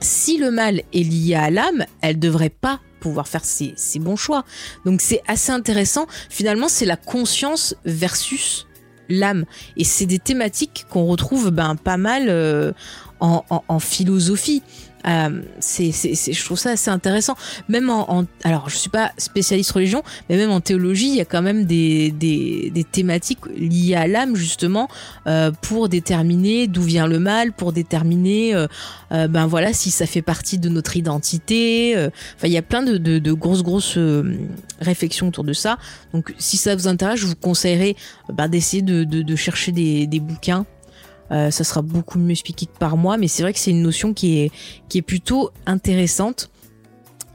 [0.00, 4.44] si le mal est lié à l'âme, elle devrait pas pouvoir faire ses, bons choix.
[4.84, 6.06] Donc c'est assez intéressant.
[6.28, 8.66] Finalement, c'est la conscience versus
[9.10, 9.44] l'âme.
[9.76, 12.72] Et c'est des thématiques qu'on retrouve ben, pas mal euh,
[13.20, 14.62] en, philosophie.
[15.06, 17.34] Euh, c'est, c'est, je trouve ça assez intéressant.
[17.68, 21.24] Même en, alors je suis pas spécialiste religion, mais même en théologie, il y a
[21.24, 24.88] quand même des, des, des thématiques liées à l'âme justement
[25.26, 28.66] euh, pour déterminer d'où vient le mal, pour déterminer euh,
[29.12, 31.96] euh ben voilà si ça fait partie de notre identité.
[31.96, 33.98] Euh, enfin, il y a plein de, de, de grosses grosses
[34.80, 35.78] réflexions autour de ça.
[36.12, 37.96] Donc, si ça vous intéresse, je vous conseillerais
[38.32, 40.66] ben, d'essayer de, de, chercher des, des bouquins
[41.30, 44.14] ça sera beaucoup mieux expliqué que par moi, mais c'est vrai que c'est une notion
[44.14, 44.52] qui est,
[44.88, 46.50] qui est plutôt intéressante.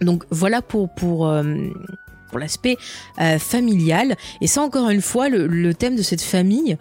[0.01, 1.43] Donc voilà pour, pour, euh,
[2.37, 2.77] l'aspect
[3.19, 4.15] euh, familial.
[4.41, 6.77] Et ça, encore une fois, le, thème de cette famille,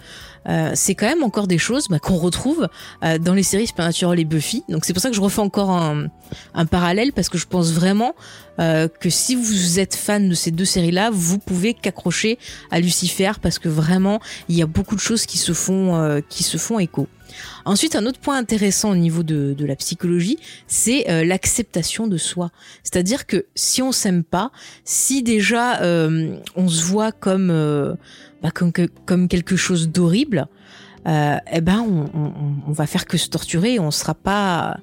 [0.48, 2.68] euh, c'est quand même encore des choses bah, qu'on retrouve
[3.02, 4.62] euh, dans les séries Supernatural et Buffy.
[4.68, 6.09] Donc c'est pour ça que je refais encore un,
[6.66, 8.14] parallèle parce que je pense vraiment
[8.57, 12.38] que si vous êtes fan de ces deux séries-là, vous pouvez qu'accrocher
[12.70, 16.44] à Lucifer parce que vraiment il y a beaucoup de choses qui se font qui
[16.44, 17.09] se font écho.
[17.64, 22.16] Ensuite, un autre point intéressant au niveau de, de la psychologie, c'est euh, l'acceptation de
[22.16, 22.50] soi.
[22.82, 24.50] C'est-à-dire que si on s'aime pas,
[24.84, 27.94] si déjà euh, on se voit comme euh,
[28.42, 28.72] bah, comme,
[29.06, 30.46] comme quelque chose d'horrible,
[31.06, 32.32] euh, eh ben on, on,
[32.66, 34.78] on va faire que se torturer, on sera pas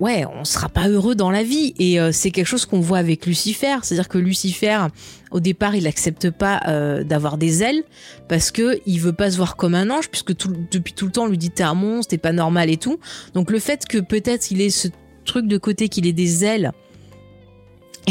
[0.00, 1.74] ouais, on sera pas heureux dans la vie.
[1.78, 3.76] Et euh, c'est quelque chose qu'on voit avec Lucifer.
[3.82, 4.86] C'est-à-dire que Lucifer,
[5.30, 7.84] au départ, il accepte pas euh, d'avoir des ailes
[8.28, 10.32] parce que il veut pas se voir comme un ange, puisque
[10.70, 12.98] depuis tout le temps, on lui dit t'es un monstre, t'es pas normal et tout.
[13.34, 14.88] Donc le fait que peut-être il ait ce
[15.24, 16.72] truc de côté, qu'il ait des ailes.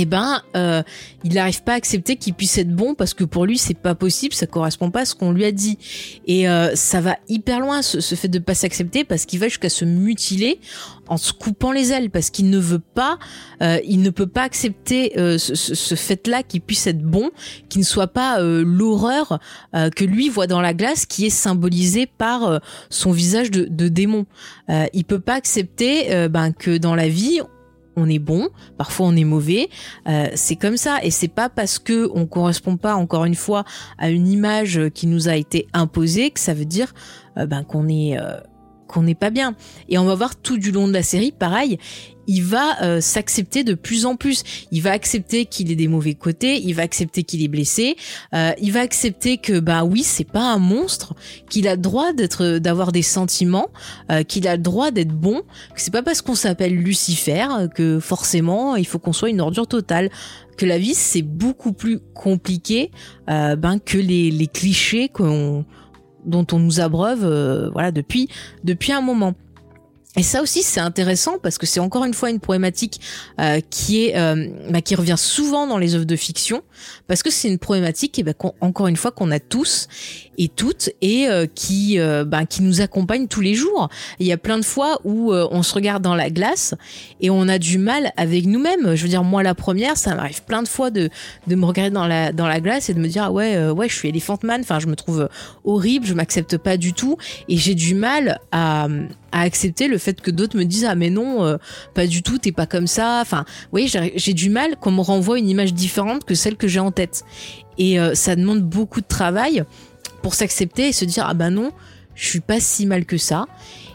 [0.01, 0.81] Eh ben, euh,
[1.25, 3.95] il n'arrive pas à accepter qu'il puisse être bon parce que pour lui c'est pas
[3.95, 5.77] possible, ça correspond pas à ce qu'on lui a dit.
[6.25, 9.67] Et euh, ça va hyper loin ce, fait de pas s'accepter parce qu'il va jusqu'à
[9.67, 10.61] se mutiler
[11.09, 13.19] en se coupant les ailes parce qu'il ne veut pas,
[13.61, 17.31] euh, il ne peut pas accepter ce, fait-là qu'il puisse être bon,
[17.67, 19.39] qu'il ne soit pas l'horreur
[19.73, 24.27] que lui voit dans la glace qui est symbolisée par son visage de, de démon.
[24.93, 27.41] Il peut pas accepter ben, que dans la vie
[27.99, 29.69] on est bon, parfois on est mauvais,
[30.07, 30.99] euh, c'est comme ça.
[31.03, 33.65] Et c'est pas parce que on correspond pas encore une fois
[33.97, 36.93] à une image qui nous a été imposée que ça veut dire
[37.37, 38.39] euh, ben qu'on est euh,
[38.89, 39.55] qu'on n'est pas bien.
[39.87, 41.77] Et on va voir tout du long de la série, pareil,
[42.29, 44.43] il va euh, s'accepter de plus en plus.
[44.71, 47.95] Il va accepter qu'il ait des mauvais côtés, il va accepter qu'il est blessé,
[48.35, 51.15] euh, il va accepter que bah oui, c'est pas un monstre,
[51.49, 53.69] qu'il a le droit d'être, d'avoir des sentiments,
[54.11, 55.41] euh, qu'il a le droit d'être bon,
[55.73, 59.41] que c'est pas parce qu'on s'appelle Lucifer euh, que forcément il faut qu'on soit une
[59.41, 60.09] ordure totale.
[60.55, 62.91] Que la vie c'est beaucoup plus compliqué
[63.29, 65.63] euh, ben que les, les clichés qu'on
[66.25, 68.29] dont on nous abreuve euh, voilà depuis
[68.63, 69.33] depuis un moment.
[70.17, 72.99] Et ça aussi c'est intéressant parce que c'est encore une fois une problématique
[73.39, 76.63] euh, qui est euh, bah, qui revient souvent dans les œuvres de fiction
[77.07, 79.87] parce que c'est une problématique et ben, qu'on- encore une fois qu'on a tous
[80.39, 83.89] et toutes et euh, qui bah, qui nous accompagne tous les jours.
[84.19, 86.73] Il y a plein de fois où euh, on se regarde dans la glace
[87.19, 88.95] et on a du mal avec nous-mêmes.
[88.95, 91.09] Je veux dire moi la première, ça m'arrive plein de fois de
[91.45, 93.89] de me regarder dans la dans la glace et de me dire ah ouais ouais
[93.89, 94.61] je suis Elephant Man.
[94.61, 95.27] Enfin je me trouve
[95.65, 97.17] horrible, je m'accepte pas du tout
[97.49, 98.87] et j'ai du mal à
[99.31, 101.59] à accepter le fait que d'autres me disent ah mais non
[101.93, 105.37] pas du tout t'es pas comme ça enfin oui j'ai du mal qu'on me renvoie
[105.37, 107.23] une image différente que celle que j'ai en tête
[107.77, 109.63] et ça demande beaucoup de travail
[110.21, 111.71] pour s'accepter et se dire ah bah non
[112.19, 113.45] je suis pas si mal que ça.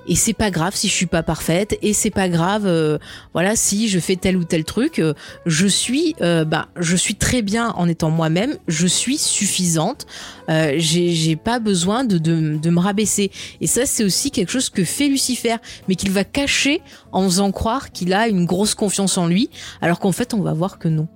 [0.06, 1.78] Et c'est pas grave si je suis pas parfaite.
[1.82, 2.98] Et c'est pas grave euh,
[3.32, 4.98] voilà si je fais tel ou tel truc.
[4.98, 5.14] Euh,
[5.46, 8.56] je suis euh, bah je suis très bien en étant moi-même.
[8.66, 10.06] Je suis suffisante.
[10.48, 13.30] J'ai pas besoin de, de de me rabaisser.
[13.60, 15.56] Et ça c'est aussi quelque chose que fait Lucifer
[15.88, 16.80] mais qu'il va cacher
[17.12, 19.50] en faisant croire qu'il a une grosse confiance en lui
[19.80, 21.08] alors qu'en fait on va voir que non.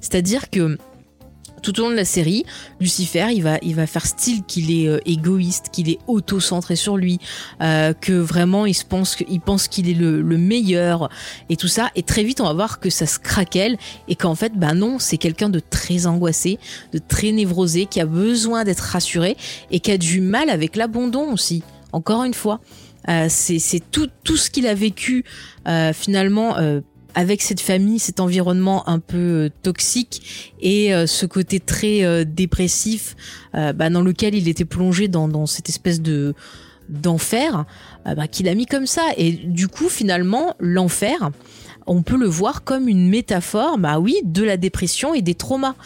[0.00, 0.78] C'est-à-dire que
[1.64, 2.44] tout au long de la série,
[2.78, 6.96] Lucifer, il va, il va faire style qu'il est euh, égoïste, qu'il est auto-centré sur
[6.98, 7.18] lui,
[7.62, 11.08] euh, que vraiment il se pense qu'il pense qu'il est le, le meilleur
[11.48, 11.90] et tout ça.
[11.96, 14.98] Et très vite, on va voir que ça se craquelle et qu'en fait, bah non,
[14.98, 16.58] c'est quelqu'un de très angoissé,
[16.92, 19.36] de très névrosé, qui a besoin d'être rassuré
[19.70, 21.62] et qui a du mal avec l'abandon aussi.
[21.92, 22.60] Encore une fois,
[23.08, 25.24] euh, c'est c'est tout tout ce qu'il a vécu
[25.66, 26.56] euh, finalement.
[27.14, 32.24] Avec cette famille, cet environnement un peu euh, toxique et euh, ce côté très euh,
[32.24, 33.16] dépressif
[33.52, 36.34] bah, dans lequel il était plongé dans, cette espèce de
[36.88, 37.64] d'enfer
[38.04, 39.02] bah, qu'il a mis comme ça.
[39.16, 41.30] Et du coup finalement l'enfer
[41.86, 45.76] on peut le voir comme une métaphore bah oui de la dépression et des traumas.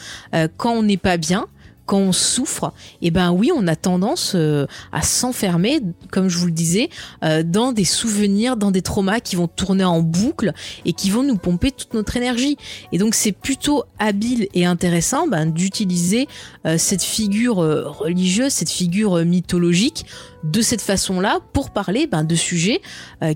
[0.57, 1.47] Quand on n'est pas bien
[1.89, 5.81] quand on souffre, et ben oui, on a tendance euh, à s'enfermer,
[6.13, 6.91] comme je vous le disais,
[7.25, 10.53] euh, dans des souvenirs, dans des traumas qui vont tourner en boucle
[10.85, 12.59] et qui vont nous pomper toute notre énergie.
[12.93, 16.29] Et donc c'est plutôt habile et intéressant ben, d'utiliser
[16.67, 20.05] euh, cette figure religieuse, cette figure mythologique
[20.45, 22.83] de cette façon-là pour parler ben, de sujets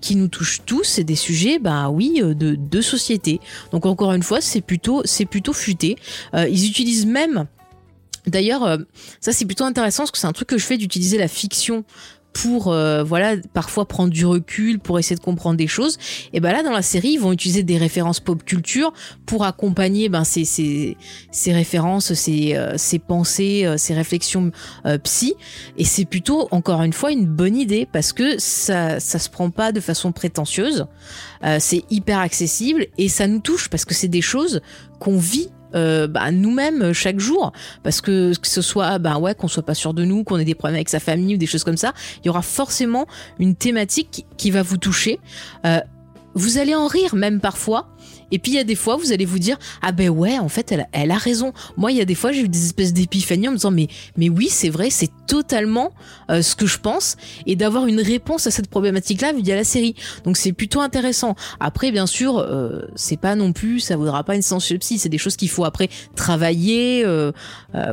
[0.03, 3.41] qui nous touchent tous et des sujets, ben oui, de, de société.
[3.73, 5.97] Donc encore une fois, c'est plutôt, c'est plutôt futé.
[6.35, 7.47] Ils utilisent même
[8.27, 8.79] D'ailleurs, euh,
[9.21, 11.85] ça c'est plutôt intéressant parce que c'est un truc que je fais d'utiliser la fiction
[12.33, 15.99] pour euh, voilà parfois prendre du recul pour essayer de comprendre des choses.
[16.33, 18.93] Et ben là dans la série ils vont utiliser des références pop culture
[19.27, 20.97] pour accompagner ben ces ces,
[21.31, 24.51] ces références ces euh, ces pensées euh, ces réflexions
[24.87, 25.35] euh, psy.
[25.77, 29.51] Et c'est plutôt encore une fois une bonne idée parce que ça ça se prend
[29.51, 30.87] pas de façon prétentieuse.
[31.59, 34.61] C'est hyper accessible et ça nous touche parce que c'est des choses
[35.01, 37.53] qu'on vit euh, bah, nous-mêmes chaque jour,
[37.83, 40.45] parce que que ce soit bah ouais qu'on soit pas sûr de nous, qu'on ait
[40.45, 41.93] des problèmes avec sa famille ou des choses comme ça,
[42.23, 43.07] il y aura forcément
[43.39, 45.19] une thématique qui va vous toucher.
[45.67, 45.81] Euh,
[46.35, 47.89] vous allez en rire même parfois,
[48.33, 50.49] et puis il y a des fois, vous allez vous dire ah ben ouais, en
[50.49, 51.53] fait, elle, elle a raison.
[51.77, 53.89] Moi, il y a des fois, j'ai eu des espèces d'épiphanies en me disant mais
[54.17, 55.93] mais oui, c'est vrai, c'est totalement
[56.31, 57.17] euh, ce que je pense,
[57.47, 59.95] et d'avoir une réponse à cette problématique-là via la série.
[60.25, 61.37] Donc c'est plutôt intéressant.
[61.61, 64.99] Après, bien sûr, euh, c'est pas non plus, ça vaudra pas une séance psy.
[64.99, 67.33] C'est des choses qu'il faut après travailler, euh,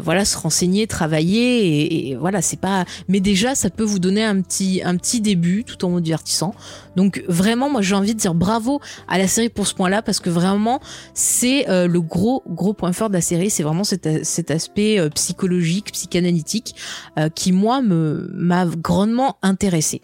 [0.01, 2.85] voilà, se renseigner, travailler, et, et voilà, c'est pas.
[3.07, 6.53] Mais déjà, ça peut vous donner un petit un petit début, tout en vous divertissant.
[6.95, 10.19] Donc vraiment, moi, j'ai envie de dire bravo à la série pour ce point-là parce
[10.19, 10.79] que vraiment,
[11.13, 13.49] c'est euh, le gros gros point fort de la série.
[13.49, 16.75] C'est vraiment cet, aspect euh, psychologique, psychanalytique
[17.17, 20.01] euh, qui moi me m'a grandement intéressé.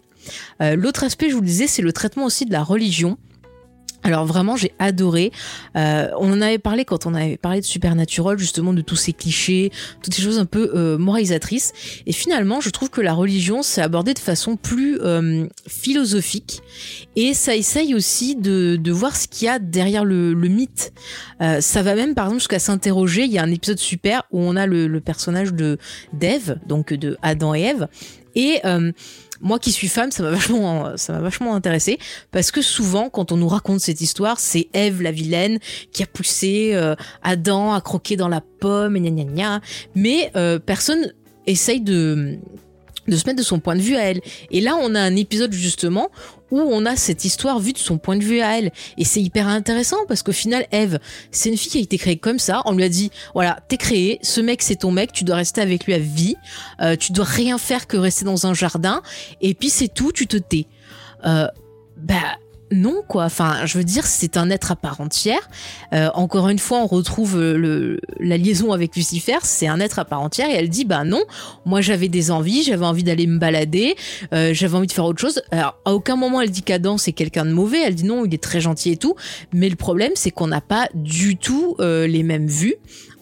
[0.60, 3.16] L'autre aspect, je vous le disais, c'est le traitement aussi de la religion.
[4.06, 5.32] Alors vraiment, j'ai adoré.
[5.76, 9.12] Euh, on en avait parlé quand on avait parlé de Supernatural, justement de tous ces
[9.12, 11.72] clichés, toutes ces choses un peu euh, moralisatrices.
[12.06, 16.62] Et finalement, je trouve que la religion, c'est abordé de façon plus euh, philosophique.
[17.16, 20.92] Et ça essaye aussi de, de voir ce qu'il y a derrière le, le mythe.
[21.42, 23.24] Euh, ça va même, par exemple, jusqu'à s'interroger.
[23.24, 25.78] Il y a un épisode super où on a le, le personnage de
[26.12, 27.88] d'Ève, donc de Adam et Ève.
[28.36, 28.92] Et euh,
[29.40, 31.20] moi qui suis femme, ça m'a vachement, ça
[31.54, 31.98] intéressé
[32.30, 35.58] parce que souvent, quand on nous raconte cette histoire, c'est Ève la vilaine
[35.92, 39.60] qui a poussé euh, Adam à croquer dans la pomme et gna gna gna.
[39.94, 41.12] Mais euh, personne
[41.46, 42.38] essaye de
[43.08, 44.20] de se mettre de son point de vue à elle.
[44.50, 46.10] Et là, on a un épisode justement
[46.50, 48.70] où on a cette histoire vue de son point de vue à elle.
[48.98, 50.98] Et c'est hyper intéressant parce qu'au final, Eve,
[51.30, 52.62] c'est une fille qui a été créée comme ça.
[52.66, 55.60] On lui a dit, voilà, t'es créé, ce mec c'est ton mec, tu dois rester
[55.60, 56.36] avec lui à vie,
[56.80, 59.02] euh, tu dois rien faire que rester dans un jardin,
[59.40, 60.66] et puis c'est tout, tu te tais.
[61.24, 61.48] Euh,
[61.96, 62.36] bah
[62.70, 63.24] non quoi.
[63.24, 65.48] Enfin je veux dire c'est un être à part entière.
[65.92, 70.04] Euh, encore une fois on retrouve le, la liaison avec Lucifer c'est un être à
[70.04, 71.22] part entière et elle dit bah non.
[71.64, 73.94] Moi j'avais des envies j'avais envie d'aller me balader
[74.32, 75.42] euh, j'avais envie de faire autre chose.
[75.50, 77.78] Alors à aucun moment elle dit qu'Adam c'est quelqu'un de mauvais.
[77.84, 79.14] Elle dit non il est très gentil et tout.
[79.52, 82.76] Mais le problème c'est qu'on n'a pas du tout euh, les mêmes vues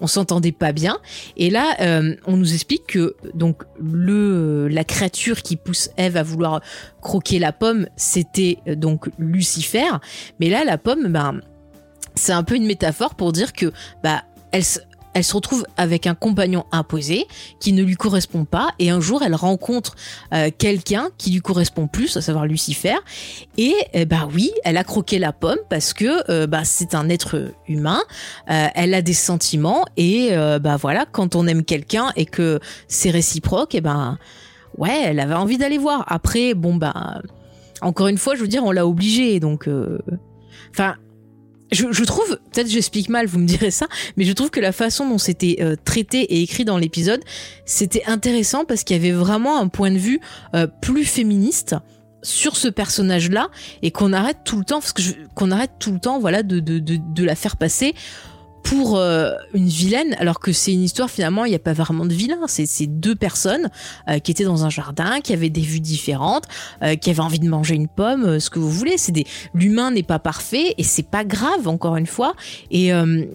[0.04, 0.98] on s'entendait pas bien.
[1.36, 6.22] Et là euh, on nous explique que donc le la créature qui pousse Eve à
[6.22, 6.60] vouloir
[7.00, 9.90] croquer la pomme c'était euh, donc Lucifer.
[10.40, 11.40] Mais là la pomme ben
[12.14, 14.62] c'est un peu une métaphore pour dire que bah elle
[15.14, 17.26] elle se retrouve avec un compagnon imposé
[17.60, 19.94] qui ne lui correspond pas et un jour elle rencontre
[20.32, 22.96] euh, quelqu'un qui lui correspond plus, à savoir Lucifer
[23.56, 27.08] et eh bah oui, elle a croqué la pomme parce que euh, bah c'est un
[27.08, 28.00] être humain,
[28.50, 32.60] euh, elle a des sentiments et euh, bah voilà, quand on aime quelqu'un et que
[32.88, 34.18] c'est réciproque, et ben
[34.78, 36.04] ouais, elle avait envie d'aller voir.
[36.08, 37.20] Après, bon bah
[37.80, 39.98] encore une fois, je veux dire, on l'a obligée, donc euh,
[40.70, 40.96] enfin.
[41.74, 45.08] Je, trouve, peut-être j'explique mal, vous me direz ça, mais je trouve que la façon
[45.08, 47.20] dont c'était euh, traité et écrit dans l'épisode,
[47.66, 50.20] c'était intéressant parce qu'il y avait vraiment un point de vue
[50.54, 51.76] euh, plus féministe
[52.22, 53.48] sur ce personnage-là
[53.82, 55.02] et qu'on arrête tout le temps, parce que
[55.34, 57.94] qu'on arrête tout le temps, voilà, de, de, de la faire passer
[58.64, 62.06] pour euh, une vilaine, alors que c'est une histoire finalement, il n'y a pas vraiment
[62.06, 62.38] de vilain.
[62.46, 63.68] C'est deux personnes
[64.08, 66.44] euh, qui étaient dans un jardin, qui avaient des vues différentes,
[66.82, 68.96] euh, qui avaient envie de manger une pomme, euh, ce que vous voulez.
[68.96, 72.34] C'est des l'humain n'est pas parfait et c'est pas grave encore une fois.
[72.70, 73.26] Et euh,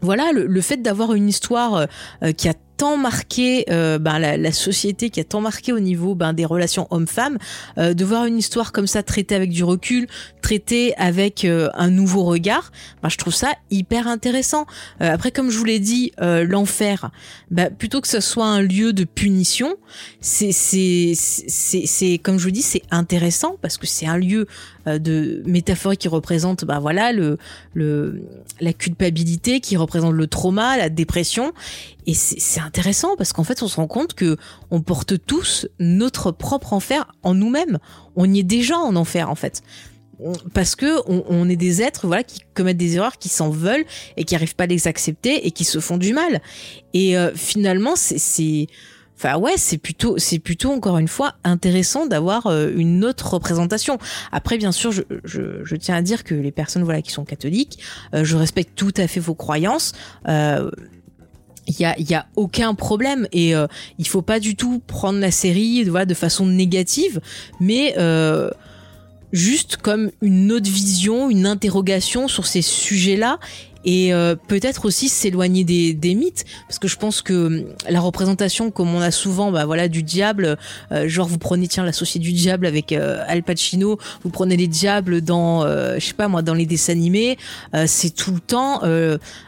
[0.00, 1.86] voilà, le, le fait d'avoir une histoire
[2.22, 5.78] euh, qui a tant marqué euh, ben, la, la société, qui a tant marqué au
[5.78, 7.38] niveau ben, des relations hommes-femmes,
[7.78, 10.08] euh, de voir une histoire comme ça traitée avec du recul,
[10.40, 14.66] traitée avec euh, un nouveau regard, ben, je trouve ça hyper intéressant.
[15.00, 17.12] Euh, après, comme je vous l'ai dit, euh, l'enfer,
[17.52, 19.76] ben, plutôt que ce soit un lieu de punition,
[20.20, 24.48] c'est c'est comme je vous dis, c'est intéressant parce que c'est un lieu
[24.88, 27.38] euh, de métaphorique qui représente ben voilà le
[27.72, 28.24] le
[28.60, 31.52] la culpabilité qui représente le trauma, la dépression
[32.06, 34.36] et c'est intéressant parce qu'en fait on se rend compte que
[34.70, 37.78] on porte tous notre propre enfer en nous-mêmes.
[38.16, 39.62] On y est déjà en enfer en fait.
[40.54, 43.84] Parce que on, on est des êtres voilà qui commettent des erreurs, qui s'en veulent
[44.16, 46.40] et qui arrivent pas à les accepter et qui se font du mal.
[46.92, 48.66] Et euh, finalement c'est c'est
[49.24, 53.98] Enfin ouais, c'est plutôt c'est plutôt encore une fois intéressant d'avoir euh, une autre représentation.
[54.32, 57.24] Après bien sûr, je, je, je tiens à dire que les personnes voilà qui sont
[57.24, 57.78] catholiques,
[58.14, 59.92] euh, je respecte tout à fait vos croyances.
[60.28, 60.70] Euh,
[61.66, 63.66] il y a, aucun problème et euh,
[63.98, 67.20] il faut pas du tout prendre la série de façon négative,
[67.60, 68.50] mais euh,
[69.32, 73.38] juste comme une autre vision, une interrogation sur ces sujets-là
[73.84, 78.70] et euh, peut-être aussi s'éloigner des, mythes parce que je pense que hum, la représentation
[78.70, 80.56] comme on a souvent bah voilà du diable
[80.92, 84.66] euh, genre vous prenez tiens l'associé du diable avec euh, Al Pacino vous prenez les
[84.66, 87.38] diables dans je sais pas moi dans les dessins animés
[87.86, 88.82] c'est tout le temps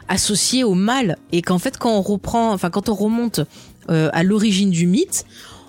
[0.07, 1.17] associé au mal.
[1.31, 3.41] Et qu'en fait quand on reprend enfin quand on remonte
[3.87, 5.25] à l'origine du mythe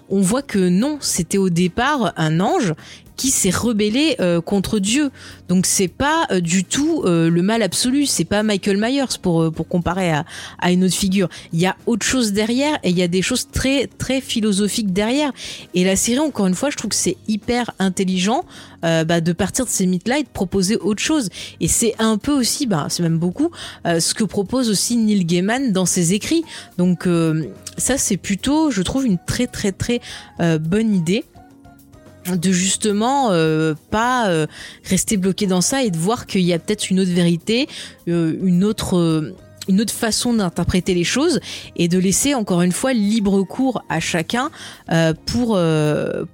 [0.09, 2.75] on voit que non, c'était au départ un ange
[3.17, 5.11] qui s'est rebellé euh, contre Dieu.
[5.49, 9.51] Donc c'est pas euh, du tout euh, le mal absolu, c'est pas Michael Myers pour
[9.53, 10.25] pour comparer à,
[10.59, 11.29] à une autre figure.
[11.53, 14.93] Il y a autre chose derrière et il y a des choses très très philosophiques
[14.93, 15.33] derrière.
[15.75, 18.45] Et la série encore une fois, je trouve que c'est hyper intelligent
[18.83, 21.29] bah, de partir de ces mythes-là et de proposer autre chose.
[21.61, 23.51] Et c'est un peu aussi, bah c'est même beaucoup
[23.85, 26.45] ce que propose aussi Neil Gaiman dans ses écrits.
[26.79, 27.09] Donc
[27.77, 30.01] ça c'est plutôt, je trouve, une très très très
[30.39, 31.25] bonne idée
[32.35, 34.47] de justement euh, pas euh,
[34.85, 37.69] rester bloqué dans ça et de voir qu'il y a peut-être une autre vérité,
[38.09, 41.41] euh, une autre façon d'interpréter les choses
[41.77, 44.51] et de laisser encore une fois libre cours à chacun
[45.27, 45.59] pour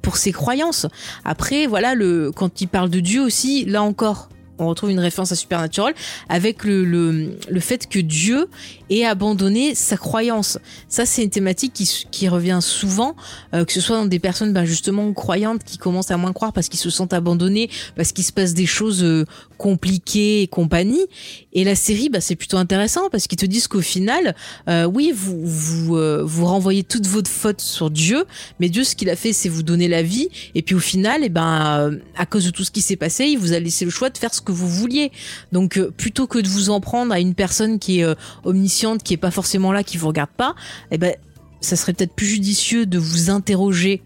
[0.02, 0.86] pour ses croyances.
[1.24, 4.28] Après voilà le quand il parle de Dieu aussi là encore
[4.62, 5.94] on retrouve une référence à Supernatural
[6.28, 8.48] avec le, le, le fait que Dieu
[8.90, 10.58] ait abandonné sa croyance.
[10.88, 13.16] Ça, c'est une thématique qui, qui revient souvent,
[13.54, 16.52] euh, que ce soit dans des personnes ben, justement croyantes qui commencent à moins croire
[16.52, 19.24] parce qu'ils se sentent abandonnés, parce qu'il se passe des choses euh,
[19.62, 21.06] compliquées et compagnie.
[21.52, 24.34] Et la série, bah, c'est plutôt intéressant parce qu'ils te disent qu'au final,
[24.68, 28.24] euh, oui, vous vous, vous renvoyez toutes vos fautes sur Dieu,
[28.58, 30.28] mais Dieu, ce qu'il a fait, c'est vous donner la vie.
[30.56, 33.26] Et puis au final, et eh ben, à cause de tout ce qui s'est passé,
[33.26, 35.12] il vous a laissé le choix de faire ce que vous vouliez.
[35.52, 39.02] Donc euh, plutôt que de vous en prendre à une personne qui est euh, omnisciente,
[39.02, 40.54] qui est pas forcément là, qui vous regarde pas,
[40.90, 41.14] eh ben
[41.60, 44.02] ça serait peut-être plus judicieux de vous interroger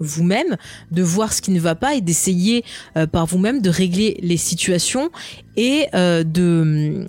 [0.00, 0.56] vous-même,
[0.90, 2.64] de voir ce qui ne va pas et d'essayer
[2.96, 5.10] euh, par vous-même de régler les situations
[5.56, 7.06] et de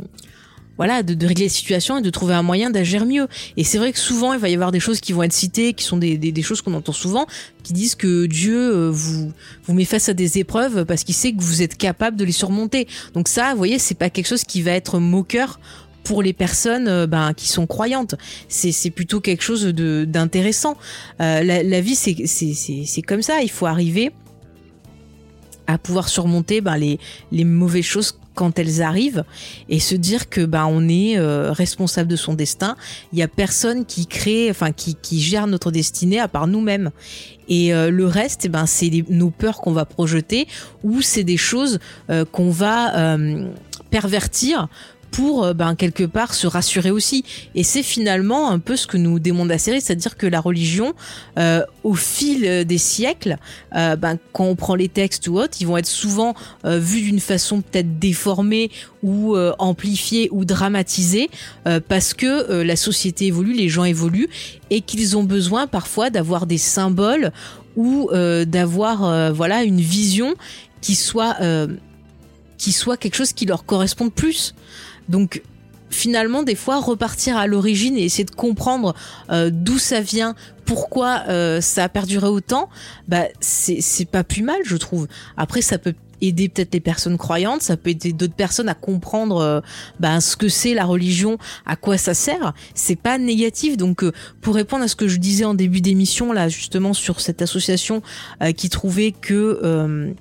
[0.81, 3.27] voilà, de, régler la situation et de trouver un moyen d'agir mieux.
[3.55, 5.73] Et c'est vrai que souvent, il va y avoir des choses qui vont être citées,
[5.73, 7.27] qui sont des, des, choses qu'on entend souvent,
[7.61, 9.31] qui disent que Dieu euh, vous
[9.65, 12.31] vous met face à des épreuves parce qu'il sait que vous êtes capable de les
[12.31, 12.87] surmonter.
[13.13, 15.59] Donc ça, vous voyez, c'est pas quelque chose qui va être moqueur
[16.04, 18.16] pour les personnes euh, ben, qui sont croyantes.
[18.47, 20.76] C'est plutôt quelque chose d'intéressant.
[21.22, 23.41] Euh, la, vie, c'est comme ça.
[23.41, 24.12] Il faut arriver
[25.68, 26.99] à pouvoir surmonter ben, les,
[27.32, 29.26] les mauvaises choses quand elles arrivent
[29.68, 32.78] et se dire que bah on est euh, responsable de son destin.
[33.12, 36.91] Il y a personne qui crée, enfin qui, qui gère notre destinée à part nous-mêmes.
[37.49, 40.47] Et le reste, ben c'est nos peurs qu'on va projeter
[40.84, 41.80] ou c'est des choses
[42.32, 43.18] qu'on va
[43.89, 44.70] pervertir
[45.12, 47.24] pour euh, ben, quelque part se rassurer aussi.
[47.53, 50.93] Et c'est finalement un peu ce que nous démontre la série, c'est-à-dire que la religion,
[51.38, 53.38] euh, au fil des siècles,
[53.76, 56.34] euh, ben, quand on prend les textes ou autres, ils vont être souvent
[56.64, 58.72] vus d'une façon peut-être déformée
[59.03, 61.30] ou amplifiée ou dramatisée
[61.88, 64.30] parce que la société évolue, les gens évoluent
[64.70, 67.32] et qu'ils ont besoin parfois d'avoir des symboles
[67.76, 68.09] ou
[68.45, 70.36] d'avoir voilà une vision
[70.82, 71.38] qui soit
[72.62, 74.53] qui soit quelque chose qui leur corresponde plus.
[75.12, 75.41] Donc
[75.91, 78.95] finalement des fois repartir à l'origine et essayer de comprendre
[79.30, 80.36] euh, d'où ça vient,
[80.66, 82.70] pourquoi euh, ça a perduré autant,
[83.07, 85.07] bah c'est pas plus mal je trouve.
[85.38, 89.38] Après ça peut aider peut-être les personnes croyantes, ça peut aider d'autres personnes à comprendre
[89.38, 89.59] euh,
[89.99, 92.53] bah, ce que c'est la religion, à quoi ça sert.
[92.76, 93.76] C'est pas négatif.
[93.76, 94.05] Donc
[94.39, 98.01] pour répondre à ce que je disais en début d'émission là justement sur cette association
[98.55, 100.14] qui trouvait que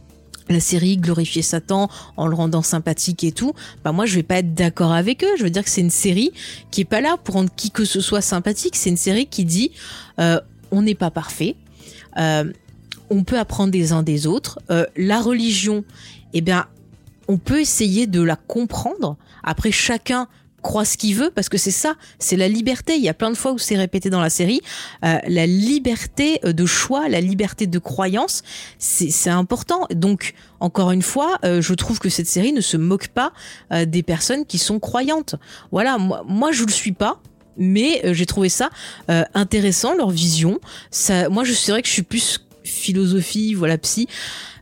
[0.51, 4.38] la série glorifier Satan en le rendant sympathique et tout, bah moi je vais pas
[4.38, 5.36] être d'accord avec eux.
[5.38, 6.32] Je veux dire que c'est une série
[6.70, 8.76] qui est pas là pour rendre qui que ce soit sympathique.
[8.76, 9.72] C'est une série qui dit
[10.18, 10.40] euh,
[10.70, 11.57] on n'est pas parfait,
[12.18, 12.53] euh,
[13.09, 14.61] on peut apprendre des uns des autres.
[14.70, 15.84] Euh, la religion,
[16.32, 16.66] eh bien,
[17.28, 19.16] on peut essayer de la comprendre.
[19.42, 20.28] Après chacun
[20.62, 22.96] croit ce qu'il veut parce que c'est ça, c'est la liberté.
[22.96, 24.61] Il y a plein de fois où c'est répété dans la série,
[25.04, 28.42] euh, la liberté euh, de choix, la liberté de croyance,
[28.78, 29.86] c'est important.
[29.90, 33.32] Donc encore une fois, euh, je trouve que cette série ne se moque pas
[33.86, 35.34] des personnes qui sont croyantes.
[35.72, 37.20] Voilà, moi, moi je le suis pas.
[37.56, 38.70] Mais j'ai trouvé ça
[39.34, 40.61] intéressant leur vision.
[40.90, 44.08] Ça, moi, je sais que je suis plus philosophie, voilà psy.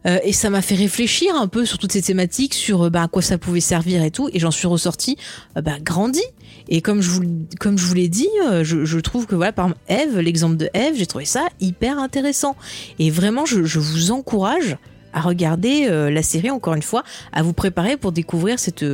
[0.08, 3.02] Euh, et ça m'a fait réfléchir un peu sur toutes ces thématiques, sur euh, bah,
[3.02, 4.28] à quoi ça pouvait servir et tout.
[4.32, 5.16] Et j'en suis ressortie
[5.56, 6.22] euh, bah, grandi.
[6.68, 8.28] Et comme je vous, l'ai dit,
[8.62, 12.56] je, trouve que voilà, par Eve, l'exemple de Eve, j'ai trouvé ça hyper intéressant.
[12.98, 14.76] Et vraiment, je vous encourage
[15.12, 17.02] à regarder euh, la série encore une fois,
[17.32, 18.84] à vous préparer pour découvrir cette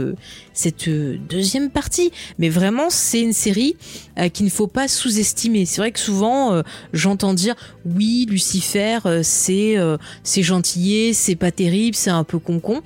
[0.53, 2.13] cette deuxième partie.
[2.39, 3.77] Mais vraiment, c'est une série
[4.19, 5.67] euh, qu'il ne faut pas sous-estimer.
[5.67, 6.63] C'est vrai que souvent euh,
[6.93, 7.55] j'entends dire
[7.85, 9.77] oui, Lucifer, c'est
[10.23, 12.83] c'est gentillé, c'est pas terrible, c'est un peu concon.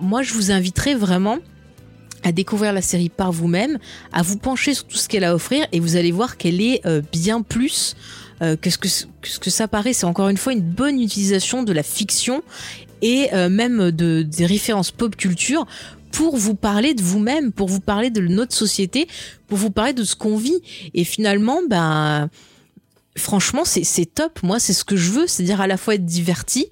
[0.00, 1.38] moi, je vous inviterais vraiment
[2.22, 3.78] à découvrir la série par vous-même,
[4.12, 6.60] à vous pencher sur tout ce qu'elle a à offrir et vous allez voir qu'elle
[6.60, 7.96] est euh, bien plus
[8.42, 9.92] euh, que, ce que, ce que ça paraît?
[9.92, 12.42] C'est encore une fois une bonne utilisation de la fiction
[13.02, 15.66] et euh, même de, des références pop culture
[16.12, 19.06] pour vous parler de vous-même, pour vous parler de notre société,
[19.46, 20.60] pour vous parler de ce qu'on vit.
[20.94, 22.28] Et finalement, ben,
[23.16, 24.42] franchement, c'est top.
[24.42, 26.66] Moi, c'est ce que je veux, c'est-à-dire à la fois être diverti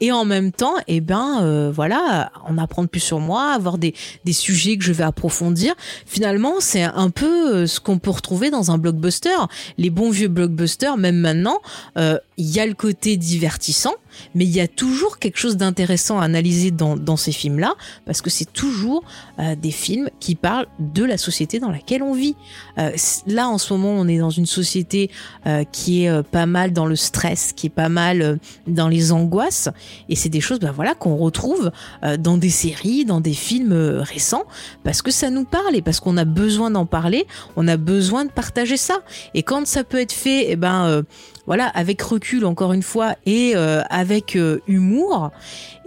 [0.00, 3.94] et en même temps, eh ben euh, voilà, en apprendre plus sur moi, avoir des,
[4.24, 5.74] des sujets que je vais approfondir.
[6.04, 9.36] Finalement, c'est un peu euh, ce qu'on peut retrouver dans un blockbuster.
[9.78, 11.60] Les bons vieux blockbusters, même maintenant,
[11.96, 13.94] euh, il y a le côté divertissant,
[14.34, 18.30] mais il y a toujours quelque chose d'intéressant à analyser dans, ces films-là, parce que
[18.30, 19.02] c'est toujours
[19.38, 22.36] euh, des films qui parlent de la société dans laquelle on vit.
[22.78, 22.90] Euh,
[23.26, 25.10] là, en ce moment, on est dans une société
[25.46, 29.68] euh, qui est pas mal dans le stress, qui est pas mal dans les angoisses,
[30.08, 31.70] et c'est des choses, ben voilà, qu'on retrouve
[32.18, 34.44] dans des séries, dans des films récents,
[34.84, 38.24] parce que ça nous parle et parce qu'on a besoin d'en parler, on a besoin
[38.24, 38.98] de partager ça.
[39.34, 41.04] Et quand ça peut être fait, eh ben
[41.46, 45.30] voilà, avec recul encore une fois et euh, avec euh, humour,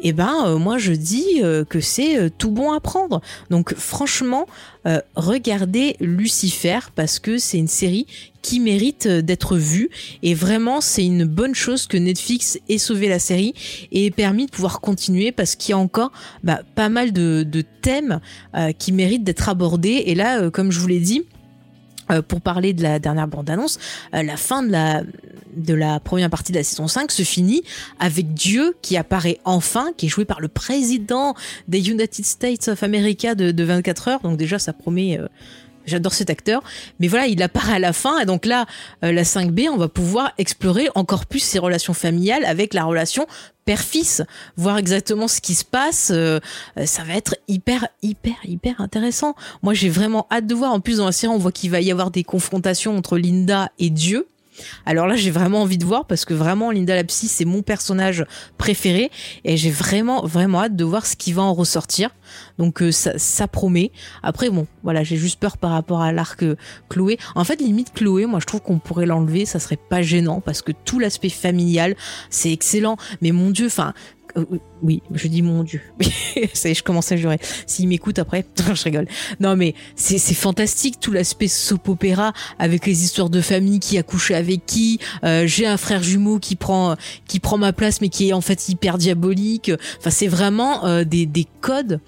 [0.01, 3.21] eh ben euh, moi je dis que c'est tout bon à prendre.
[3.49, 4.45] Donc franchement,
[5.15, 8.07] regardez Lucifer parce que c'est une série
[8.41, 9.89] qui mérite d'être vue
[10.23, 13.53] et vraiment c'est une bonne chose que Netflix ait sauvé la série
[13.91, 16.11] et ait permis de pouvoir continuer parce qu'il y a encore
[16.43, 18.19] bah, pas mal de thèmes
[18.77, 21.23] qui méritent d'être abordés et là comme je vous l'ai dit
[22.11, 23.79] euh, pour parler de la dernière bande-annonce,
[24.13, 27.63] euh, la fin de la, première partie de la saison 5 se finit
[27.99, 31.35] avec Dieu qui apparaît enfin, qui est joué par le président
[31.67, 34.19] des United States of America de, de 24 heures.
[34.21, 35.19] Donc déjà, ça promet...
[35.19, 35.27] Euh,
[35.89, 36.63] j'adore cet acteur,
[36.99, 38.65] mais voilà, il apparaît à la fin, et donc là,
[39.01, 43.27] la 5B, on va pouvoir explorer encore plus ses relations familiales avec la relation
[43.69, 44.23] père-fils,
[44.57, 46.11] voir exactement ce qui se passe.
[46.11, 46.39] Euh,
[46.85, 49.35] ça va être hyper, hyper, hyper intéressant.
[49.61, 50.73] Moi, j'ai vraiment hâte de voir.
[50.73, 53.69] En plus, dans la série, on voit qu'il va y avoir des confrontations entre Linda
[53.77, 54.25] et Dieu.
[54.85, 57.61] Alors là, j'ai vraiment envie de voir parce que vraiment, Linda la psy, c'est mon
[57.61, 58.25] personnage
[58.57, 59.11] préféré
[59.43, 62.09] et j'ai vraiment, vraiment hâte de voir ce qui va en ressortir.
[62.57, 63.91] Donc euh, ça, promet.
[64.23, 66.55] Après, bon, voilà, j'ai juste peur par rapport à l'arc euh,
[66.89, 67.17] Chloé.
[67.35, 70.61] En fait, limite Chloé, moi, je trouve qu'on pourrait l'enlever, ça serait pas gênant parce
[70.61, 71.95] que tout l'aspect familial,
[72.29, 72.97] c'est excellent.
[73.21, 73.93] Mais mon Dieu, enfin,
[74.81, 75.81] oui, je dis mon Dieu.
[76.53, 77.39] ça je commence à jurer.
[77.65, 79.07] S'il m'écoute après, je rigole.
[79.39, 84.03] Non, mais c'est fantastique tout l'aspect soap opéra avec les histoires de famille qui a
[84.03, 84.99] couché avec qui.
[85.23, 86.95] Euh, J'ai un frère jumeau qui prend
[87.27, 89.71] qui prend ma place, mais qui est en fait hyper diabolique.
[89.99, 91.99] Enfin, c'est vraiment euh, des, des codes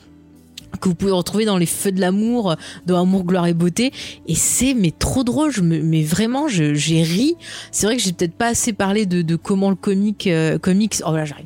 [0.80, 2.56] que vous pouvez retrouver dans les feux de l'amour,
[2.86, 3.92] dans Amour, gloire et beauté.
[4.28, 5.52] Et c'est mais trop drôle.
[5.52, 7.36] Je me, mais vraiment, j'ai ri.
[7.72, 10.96] C'est vrai que j'ai peut-être pas assez parlé de, comment le comique, euh, comics.
[11.06, 11.46] Oh là, j'arrive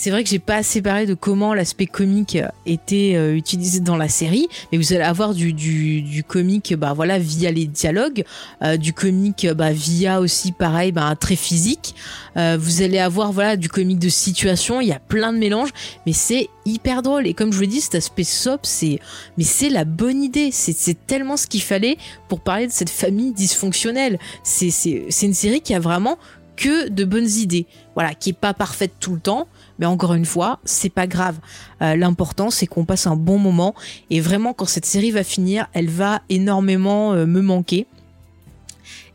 [0.00, 3.98] c'est vrai que j'ai pas assez parlé de comment l'aspect comique était euh, utilisé dans
[3.98, 8.24] la série, mais vous allez avoir du, comique bah voilà via les dialogues,
[8.62, 11.94] euh, du comique bah via aussi pareil bah très physique.
[12.38, 15.70] Euh, vous allez avoir voilà du comique de situation, il y a plein de mélanges,
[16.06, 19.00] mais c'est hyper drôle et comme je vous l'ai dit cet aspect soap c'est
[19.36, 21.98] mais c'est la bonne idée, c'est tellement ce qu'il fallait
[22.30, 24.18] pour parler de cette famille dysfonctionnelle.
[24.44, 26.16] C'est c'est une série qui a vraiment
[26.60, 27.66] que de bonnes idées.
[27.94, 29.48] Voilà, qui est pas parfaite tout le temps,
[29.80, 31.38] mais encore une fois, c'est pas grave.
[31.80, 33.74] Euh, l'important, c'est qu'on passe un bon moment.
[34.10, 37.86] Et vraiment, quand cette série va finir, elle va énormément euh, me manquer.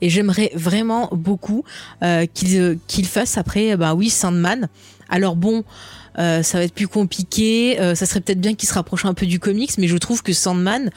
[0.02, 1.64] Et j'aimerais vraiment beaucoup
[2.04, 4.68] euh, qu'il qu'il fasse après, bah oui, Sandman.
[5.08, 5.64] Alors bon.
[6.18, 7.78] ça va être plus compliqué.
[7.94, 10.32] ça serait peut-être bien qu'il se rapproche un peu du comics, mais je trouve que
[10.34, 10.90] Sandman,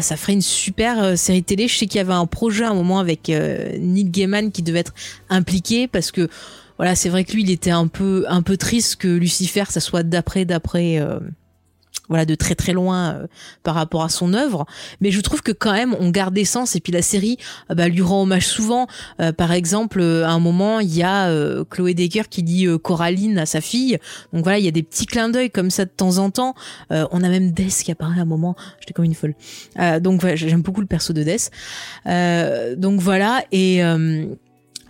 [0.00, 1.66] ça ferait une super série télé.
[1.68, 4.80] Je sais qu'il y avait un projet à un moment avec Neil Gaiman qui devait
[4.80, 4.94] être
[5.28, 6.28] impliqué parce que
[6.80, 9.80] voilà, c'est vrai que lui, il était un peu, un peu triste que Lucifer, ça
[9.80, 11.20] soit d'après, d'après, euh,
[12.08, 13.26] voilà, de très très loin euh,
[13.62, 14.64] par rapport à son œuvre.
[15.02, 16.76] Mais je trouve que quand même, on garde des sens.
[16.76, 17.36] Et puis la série,
[17.70, 18.86] euh, bah, lui rend hommage souvent.
[19.36, 21.30] par exemple, à un moment, il y a
[21.68, 23.98] Chloé Decker qui dit Coraline à sa fille.
[24.32, 26.54] Donc voilà, il y a des petits clins d'œil comme ça de temps en temps.
[26.88, 28.56] on a même Des qui apparaît à un moment.
[28.80, 29.34] J'étais comme une folle.
[30.00, 32.76] donc voilà, j'aime beaucoup le perso de Des.
[32.78, 33.82] donc voilà et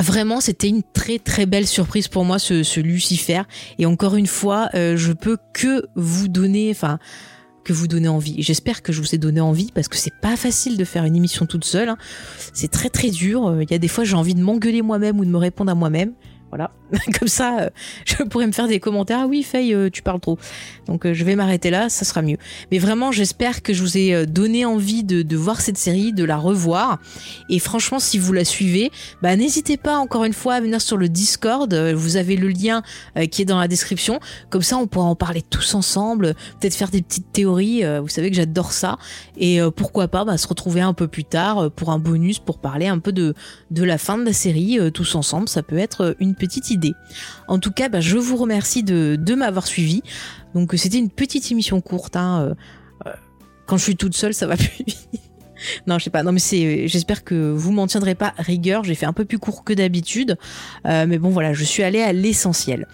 [0.01, 3.43] Vraiment, c'était une très très belle surprise pour moi ce, Lucifer.
[3.79, 6.99] Et encore une fois, euh, je peux que vous donner, enfin,
[7.65, 8.43] que vous donner envie.
[8.43, 11.17] J'espère que je vous ai donné envie parce que c'est pas facile de faire une
[11.17, 11.91] émission toute seule.
[11.91, 11.99] Hein.
[12.55, 13.61] C'est très très dur.
[13.61, 15.75] Il y a des fois j'ai envie de m'engueuler moi-même ou de me répondre à
[15.75, 16.13] moi-même.
[16.49, 16.73] Voilà,
[17.18, 17.70] comme ça, euh,
[18.05, 19.20] je pourrais me faire des commentaires.
[19.22, 20.38] Ah oui, Faye, euh, tu parles trop.
[20.86, 22.38] Donc euh, je vais m'arrêter là, ça sera mieux.
[22.70, 26.36] Mais vraiment, j'espère que je vous ai donné envie de, voir cette série, de la
[26.36, 26.99] revoir.
[27.49, 28.91] Et franchement, si vous la suivez,
[29.22, 31.72] bah n'hésitez pas encore une fois à venir sur le Discord.
[31.72, 32.82] Vous avez le lien
[33.30, 34.20] qui est dans la description.
[34.51, 36.34] Comme ça, on pourra en parler tous ensemble.
[36.61, 37.82] Peut-être faire des petites théories.
[38.01, 38.99] Vous savez que j'adore ça.
[39.38, 42.86] Et pourquoi pas bah, se retrouver un peu plus tard pour un bonus pour parler
[42.86, 43.34] un peu de
[43.70, 45.49] de la fin de la série tous ensemble.
[45.49, 46.80] Ça peut être une petite idée.
[47.49, 50.03] En tout cas, bah, je vous remercie de, m'avoir suivi.
[50.55, 52.16] Donc c'était une petite émission courte.
[52.16, 52.55] Hein, euh,
[53.07, 53.12] euh,
[53.66, 55.09] quand je suis toute seule, ça va plus vite
[55.87, 56.23] non, je sais pas.
[56.23, 56.89] Non, mais c'est.
[56.89, 58.85] J'espère que vous m'en tiendrez pas rigueur.
[58.85, 60.37] J'ai fait un peu plus court que d'habitude,
[60.87, 62.87] euh, mais bon, voilà, je suis allée à l'essentiel.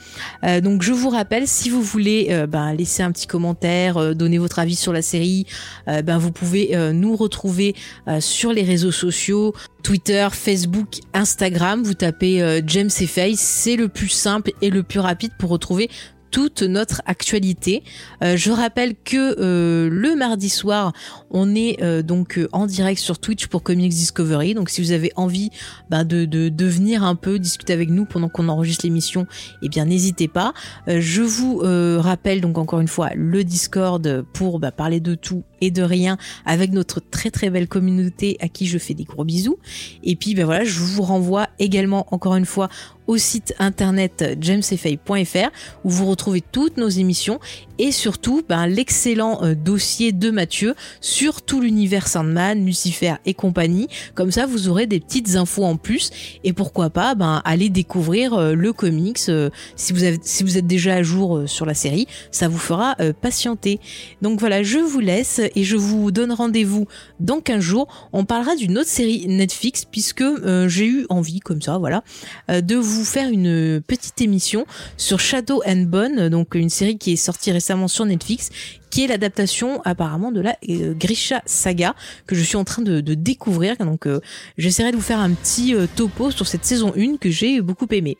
[0.44, 4.38] Euh, donc, je vous rappelle, si vous voulez, euh, ben, laisser un petit commentaire, donner
[4.38, 5.46] votre avis sur la série,
[5.86, 7.74] ben, vous pouvez nous retrouver
[8.20, 9.54] sur les réseaux sociaux.
[9.82, 15.32] Twitter, Facebook, Instagram, vous tapez James et c'est le plus simple et le plus rapide
[15.38, 15.88] pour retrouver
[16.36, 17.82] toute notre actualité.
[18.22, 20.92] Euh, je rappelle que euh, le mardi soir,
[21.30, 24.52] on est euh, donc en direct sur Twitch pour Comics Discovery.
[24.52, 25.48] Donc si vous avez envie
[25.88, 29.26] bah, de, de, venir un peu discuter avec nous pendant qu'on enregistre l'émission,
[29.62, 30.52] eh bien n'hésitez pas.
[30.86, 31.60] je vous
[32.02, 36.18] rappelle donc encore une fois le Discord pour bah, parler de tout et de rien
[36.44, 39.58] avec notre très très belle communauté à qui je fais des gros bisous.
[40.02, 42.68] Et puis ben voilà, je vous renvoie également encore une fois
[43.06, 45.50] au site internet jamesfay.fr
[45.84, 47.38] où vous retrouvez toutes nos émissions
[47.78, 53.88] et surtout ben, l'excellent euh, dossier de Mathieu sur tout l'univers Sandman, Lucifer et compagnie.
[54.14, 56.10] Comme ça, vous aurez des petites infos en plus
[56.44, 61.02] et pourquoi pas ben, aller découvrir euh, le comics euh, si, vous êtes déjà à
[61.02, 63.80] jour sur la série, ça vous fera patienter.
[64.22, 66.86] Donc voilà, je vous laisse et je vous donne rendez-vous
[67.20, 68.08] dans 15 jours.
[68.12, 70.24] On parlera d'une autre série Netflix puisque
[70.68, 72.02] j'ai eu envie comme ça, voilà,
[72.48, 74.66] de vous faire une petite émission
[74.96, 78.50] sur Shadow and Bone, donc une série qui est sortie récemment sur Netflix,
[78.90, 81.94] qui est l'adaptation apparemment de la euh, Grisha Saga
[82.26, 83.76] que je suis en train de, découvrir.
[83.78, 84.20] Donc euh,
[84.58, 87.86] j'essaierai de vous faire un petit euh, topo sur cette saison 1 que j'ai beaucoup
[87.90, 88.16] aimé.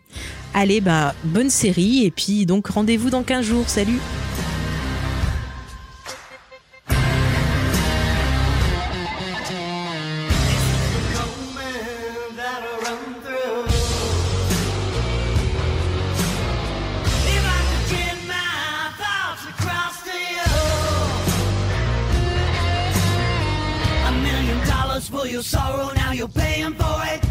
[0.55, 3.69] Allez, bah bonne série et puis donc rendez-vous dans 15 jours.
[3.69, 4.01] Salut
[25.37, 27.26] your sorrow, now you're paying for it.